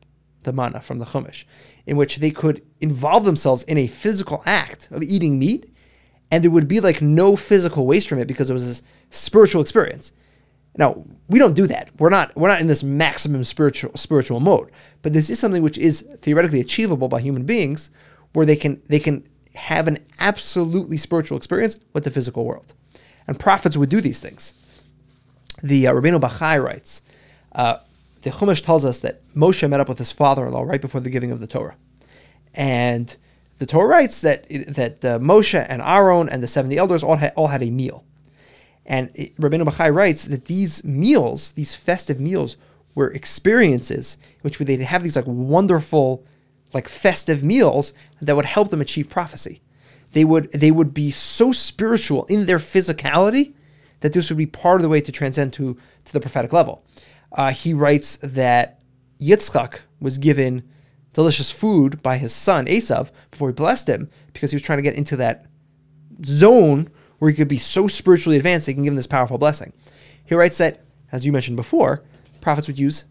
the 0.42 0.52
manna 0.52 0.80
from 0.80 0.98
the 0.98 1.06
Chumash, 1.06 1.44
in 1.86 1.96
which 1.96 2.16
they 2.16 2.30
could 2.30 2.62
involve 2.80 3.24
themselves 3.24 3.62
in 3.64 3.78
a 3.78 3.86
physical 3.86 4.42
act 4.46 4.88
of 4.90 5.02
eating 5.02 5.38
meat 5.38 5.70
and 6.30 6.44
there 6.44 6.50
would 6.50 6.68
be 6.68 6.80
like 6.80 7.02
no 7.02 7.36
physical 7.36 7.86
waste 7.86 8.08
from 8.08 8.18
it 8.18 8.28
because 8.28 8.50
it 8.50 8.52
was 8.52 8.66
this 8.66 8.82
spiritual 9.10 9.60
experience. 9.60 10.12
Now, 10.76 11.04
we 11.28 11.38
don't 11.38 11.54
do 11.54 11.66
that. 11.66 11.90
We're 11.98 12.10
not 12.10 12.34
we're 12.36 12.48
not 12.48 12.60
in 12.60 12.68
this 12.68 12.82
maximum 12.82 13.42
spiritual 13.44 13.96
spiritual 13.96 14.38
mode. 14.38 14.70
But 15.02 15.12
this 15.12 15.28
is 15.28 15.38
something 15.38 15.62
which 15.62 15.78
is 15.78 16.08
theoretically 16.18 16.60
achievable 16.60 17.08
by 17.08 17.20
human 17.20 17.44
beings 17.44 17.90
where 18.32 18.46
they 18.46 18.56
can 18.56 18.80
they 18.88 19.00
can 19.00 19.26
have 19.54 19.88
an 19.88 19.98
absolutely 20.20 20.96
spiritual 20.96 21.36
experience 21.36 21.80
with 21.92 22.04
the 22.04 22.10
physical 22.10 22.44
world. 22.44 22.72
And 23.26 23.38
prophets 23.38 23.76
would 23.76 23.88
do 23.88 24.00
these 24.00 24.20
things. 24.20 24.54
The 25.62 25.88
uh, 25.88 25.92
Rabbeinu 25.92 26.20
Bachai 26.20 26.62
writes, 26.62 27.02
uh, 27.52 27.78
the 28.22 28.30
Chumash 28.30 28.62
tells 28.62 28.84
us 28.84 28.98
that 29.00 29.26
Moshe 29.34 29.68
met 29.68 29.80
up 29.80 29.88
with 29.88 29.98
his 29.98 30.12
father-in-law 30.12 30.62
right 30.62 30.80
before 30.80 31.00
the 31.00 31.10
giving 31.10 31.30
of 31.30 31.40
the 31.40 31.46
Torah. 31.46 31.76
And 32.54 33.16
the 33.58 33.66
Torah 33.66 33.86
writes 33.86 34.20
that 34.22 34.46
that 34.48 35.04
uh, 35.04 35.18
Moshe 35.18 35.66
and 35.68 35.82
Aaron 35.82 36.28
and 36.28 36.42
the 36.42 36.48
70 36.48 36.76
elders 36.76 37.02
all 37.02 37.16
had, 37.16 37.32
all 37.36 37.48
had 37.48 37.62
a 37.62 37.70
meal. 37.70 38.04
And 38.84 39.10
it, 39.14 39.36
Rabbeinu 39.36 39.68
Bachai 39.68 39.94
writes 39.94 40.24
that 40.24 40.46
these 40.46 40.84
meals, 40.84 41.52
these 41.52 41.74
festive 41.74 42.18
meals, 42.18 42.56
were 42.94 43.10
experiences 43.12 44.18
which 44.42 44.58
they'd 44.58 44.80
have 44.80 45.02
these 45.02 45.16
like 45.16 45.26
wonderful, 45.26 46.24
like 46.72 46.88
festive 46.88 47.42
meals 47.42 47.92
that 48.20 48.34
would 48.34 48.46
help 48.46 48.70
them 48.70 48.80
achieve 48.80 49.08
prophecy. 49.08 49.62
They 50.12 50.24
would 50.24 50.50
they 50.52 50.70
would 50.70 50.92
be 50.92 51.10
so 51.10 51.52
spiritual 51.52 52.24
in 52.24 52.46
their 52.46 52.58
physicality 52.58 53.54
that 54.00 54.12
this 54.12 54.28
would 54.28 54.38
be 54.38 54.46
part 54.46 54.76
of 54.76 54.82
the 54.82 54.88
way 54.88 55.00
to 55.00 55.12
transcend 55.12 55.52
to 55.54 55.76
to 56.06 56.12
the 56.12 56.20
prophetic 56.20 56.52
level. 56.52 56.82
Uh, 57.32 57.52
he 57.52 57.74
writes 57.74 58.16
that 58.18 58.80
Yitzchak 59.20 59.80
was 60.00 60.18
given 60.18 60.68
delicious 61.12 61.50
food 61.50 62.02
by 62.02 62.18
his 62.18 62.32
son 62.32 62.66
Esav 62.66 63.10
before 63.30 63.48
he 63.48 63.54
blessed 63.54 63.88
him 63.88 64.10
because 64.32 64.50
he 64.50 64.54
was 64.54 64.62
trying 64.62 64.78
to 64.78 64.82
get 64.82 64.94
into 64.94 65.16
that 65.16 65.46
zone 66.24 66.88
where 67.18 67.30
he 67.30 67.36
could 67.36 67.48
be 67.48 67.58
so 67.58 67.86
spiritually 67.86 68.36
advanced 68.36 68.66
they 68.66 68.74
can 68.74 68.84
give 68.84 68.92
him 68.92 68.96
this 68.96 69.06
powerful 69.06 69.38
blessing. 69.38 69.72
He 70.24 70.34
writes 70.34 70.58
that, 70.58 70.80
as 71.12 71.26
you 71.26 71.32
mentioned 71.32 71.56
before, 71.56 72.02
prophets 72.40 72.66
would 72.66 72.78
use, 72.78 73.04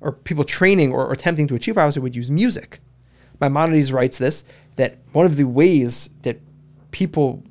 or 0.00 0.12
people 0.12 0.44
training 0.44 0.92
or, 0.92 1.06
or 1.06 1.12
attempting 1.12 1.46
to 1.48 1.54
achieve 1.54 1.74
prophecy 1.74 2.00
would 2.00 2.16
use 2.16 2.30
music. 2.30 2.80
Maimonides 3.40 3.92
writes 3.92 4.18
this 4.18 4.44
that 4.76 4.98
one 5.12 5.26
of 5.26 5.36
the 5.36 5.44
ways 5.44 6.10
that 6.22 6.40
people 6.90 7.42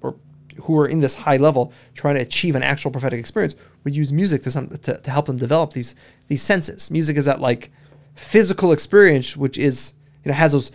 or 0.00 0.16
who 0.62 0.78
are 0.78 0.88
in 0.88 1.00
this 1.00 1.14
high 1.14 1.36
level 1.36 1.72
trying 1.94 2.14
to 2.14 2.20
achieve 2.20 2.54
an 2.54 2.62
actual 2.62 2.90
prophetic 2.90 3.20
experience 3.20 3.54
would 3.84 3.96
use 3.96 4.12
music 4.12 4.42
to, 4.42 4.50
some, 4.50 4.68
to, 4.68 4.98
to 4.98 5.10
help 5.10 5.26
them 5.26 5.36
develop 5.36 5.72
these 5.72 5.94
these 6.28 6.42
senses. 6.42 6.90
Music 6.90 7.16
is 7.16 7.26
that 7.26 7.40
like 7.40 7.70
physical 8.14 8.72
experience, 8.72 9.36
which 9.36 9.58
is 9.58 9.94
you 10.24 10.30
know 10.30 10.34
has 10.34 10.52
those 10.52 10.72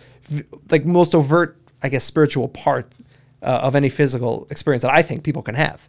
like 0.70 0.84
most 0.84 1.14
overt, 1.14 1.56
I 1.82 1.88
guess, 1.88 2.04
spiritual 2.04 2.48
part 2.48 2.92
uh, 3.42 3.60
of 3.62 3.74
any 3.74 3.88
physical 3.88 4.46
experience 4.50 4.82
that 4.82 4.92
I 4.92 5.02
think 5.02 5.22
people 5.22 5.42
can 5.42 5.54
have. 5.54 5.88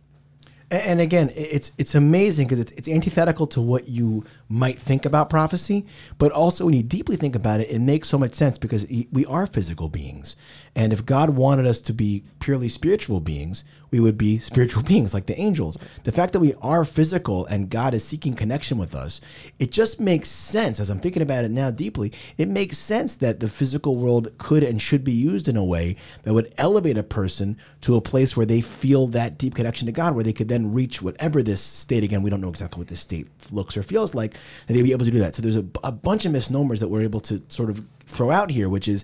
And 0.69 0.99
again, 0.99 1.31
it's 1.33 1.71
it's 1.77 1.95
amazing 1.95 2.47
because 2.47 2.59
it's, 2.59 2.71
it's 2.71 2.89
antithetical 2.89 3.47
to 3.47 3.61
what 3.61 3.87
you 3.87 4.25
might 4.49 4.77
think 4.77 5.05
about 5.05 5.29
prophecy, 5.29 5.85
but 6.17 6.33
also 6.33 6.65
when 6.65 6.73
you 6.73 6.83
deeply 6.83 7.15
think 7.15 7.35
about 7.35 7.61
it, 7.61 7.69
it 7.69 7.79
makes 7.79 8.09
so 8.09 8.17
much 8.17 8.33
sense 8.33 8.57
because 8.57 8.85
we 9.09 9.25
are 9.27 9.47
physical 9.47 9.87
beings, 9.87 10.35
and 10.75 10.91
if 10.91 11.05
God 11.05 11.31
wanted 11.31 11.65
us 11.65 11.79
to 11.81 11.93
be 11.93 12.25
purely 12.39 12.67
spiritual 12.67 13.21
beings, 13.21 13.63
we 13.91 13.99
would 13.99 14.17
be 14.17 14.39
spiritual 14.39 14.83
beings 14.87 15.13
like 15.13 15.25
the 15.25 15.39
angels. 15.39 15.77
The 16.03 16.11
fact 16.11 16.33
that 16.33 16.39
we 16.39 16.53
are 16.61 16.85
physical 16.85 17.45
and 17.45 17.69
God 17.69 17.93
is 17.93 18.03
seeking 18.03 18.33
connection 18.33 18.77
with 18.77 18.95
us, 18.95 19.21
it 19.59 19.71
just 19.71 19.99
makes 19.99 20.29
sense. 20.29 20.79
As 20.79 20.89
I'm 20.89 20.99
thinking 20.99 21.21
about 21.21 21.45
it 21.45 21.51
now 21.51 21.71
deeply, 21.71 22.11
it 22.37 22.47
makes 22.47 22.77
sense 22.77 23.15
that 23.15 23.39
the 23.39 23.49
physical 23.49 23.95
world 23.95 24.37
could 24.37 24.63
and 24.63 24.81
should 24.81 25.03
be 25.03 25.11
used 25.11 25.47
in 25.47 25.57
a 25.57 25.65
way 25.65 25.95
that 26.23 26.33
would 26.33 26.53
elevate 26.57 26.97
a 26.97 27.03
person 27.03 27.57
to 27.81 27.95
a 27.95 28.01
place 28.01 28.35
where 28.35 28.45
they 28.45 28.61
feel 28.61 29.07
that 29.07 29.37
deep 29.37 29.55
connection 29.55 29.85
to 29.85 29.91
God, 29.91 30.15
where 30.15 30.23
they 30.23 30.33
could 30.33 30.49
then 30.49 30.73
reach 30.73 31.01
whatever 31.01 31.41
this 31.41 31.61
state 31.61 32.03
again, 32.03 32.21
we 32.21 32.29
don't 32.29 32.41
know 32.41 32.49
exactly 32.49 32.79
what 32.79 32.87
this 32.87 32.99
state 32.99 33.27
looks 33.51 33.77
or 33.77 33.83
feels 33.83 34.13
like, 34.13 34.35
and 34.67 34.75
they'd 34.75 34.83
be 34.83 34.91
able 34.91 35.05
to 35.05 35.11
do 35.11 35.19
that. 35.19 35.35
So 35.35 35.41
there's 35.41 35.55
a, 35.55 35.65
a 35.83 35.91
bunch 35.91 36.25
of 36.25 36.31
misnomers 36.31 36.79
that 36.79 36.89
we're 36.89 37.01
able 37.01 37.19
to 37.21 37.41
sort 37.47 37.69
of 37.69 37.83
throw 38.07 38.31
out 38.31 38.49
here, 38.49 38.69
which 38.69 38.87
is 38.87 39.03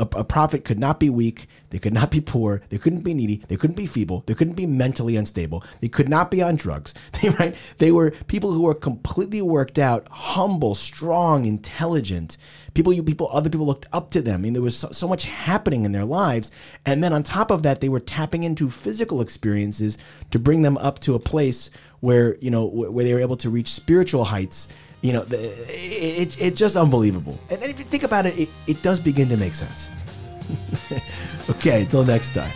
a, 0.00 0.20
a, 0.20 0.24
prophet 0.24 0.64
could 0.64 0.78
not 0.78 0.98
be 0.98 1.10
weak. 1.10 1.46
They 1.68 1.78
could 1.78 1.92
not 1.92 2.10
be 2.10 2.20
poor. 2.20 2.62
They 2.70 2.78
couldn't 2.78 3.02
be 3.02 3.12
needy. 3.12 3.42
They 3.48 3.56
couldn't 3.56 3.76
be 3.76 3.86
feeble. 3.86 4.24
They 4.26 4.34
couldn't 4.34 4.54
be 4.54 4.66
mentally 4.66 5.14
unstable. 5.14 5.62
They 5.80 5.88
could 5.88 6.08
not 6.08 6.30
be 6.30 6.42
on 6.42 6.56
drugs. 6.56 6.94
They 7.20 7.28
right. 7.28 7.54
They 7.76 7.92
were 7.92 8.12
people 8.28 8.52
who 8.52 8.62
were 8.62 8.74
completely 8.74 9.42
worked 9.42 9.78
out, 9.78 10.08
humble, 10.08 10.74
strong, 10.74 11.44
intelligent. 11.44 12.38
People 12.72 12.94
you 12.94 13.02
people 13.02 13.28
other 13.30 13.50
people 13.50 13.66
looked 13.66 13.86
up 13.92 14.10
to 14.12 14.22
them. 14.22 14.40
I 14.40 14.42
mean, 14.42 14.52
there 14.54 14.62
was 14.62 14.78
so, 14.78 14.90
so 14.90 15.06
much 15.06 15.24
happening 15.24 15.84
in 15.84 15.92
their 15.92 16.06
lives, 16.06 16.50
and 16.86 17.04
then 17.04 17.12
on 17.12 17.22
top 17.22 17.50
of 17.50 17.62
that, 17.62 17.82
they 17.82 17.90
were 17.90 18.00
tapping 18.00 18.42
into 18.42 18.70
physical 18.70 19.20
experiences 19.20 19.98
to 20.30 20.38
bring 20.38 20.62
them 20.62 20.78
up 20.78 20.98
to 21.00 21.14
a 21.14 21.18
place 21.18 21.68
where 22.00 22.36
you 22.38 22.50
know 22.50 22.66
where 22.66 23.04
they 23.04 23.14
were 23.14 23.20
able 23.20 23.36
to 23.36 23.50
reach 23.50 23.68
spiritual 23.68 24.24
heights 24.24 24.68
you 25.02 25.14
know, 25.14 25.24
it, 25.30 26.36
it's 26.38 26.58
just 26.58 26.76
unbelievable. 26.76 27.38
And 27.48 27.62
if 27.62 27.78
you 27.78 27.84
think 27.84 28.02
about 28.02 28.26
it, 28.26 28.38
it, 28.38 28.48
it 28.66 28.82
does 28.82 29.00
begin 29.00 29.28
to 29.30 29.36
make 29.36 29.54
sense. 29.54 29.90
okay, 31.50 31.82
until 31.82 32.04
next 32.04 32.34
time. 32.34 32.52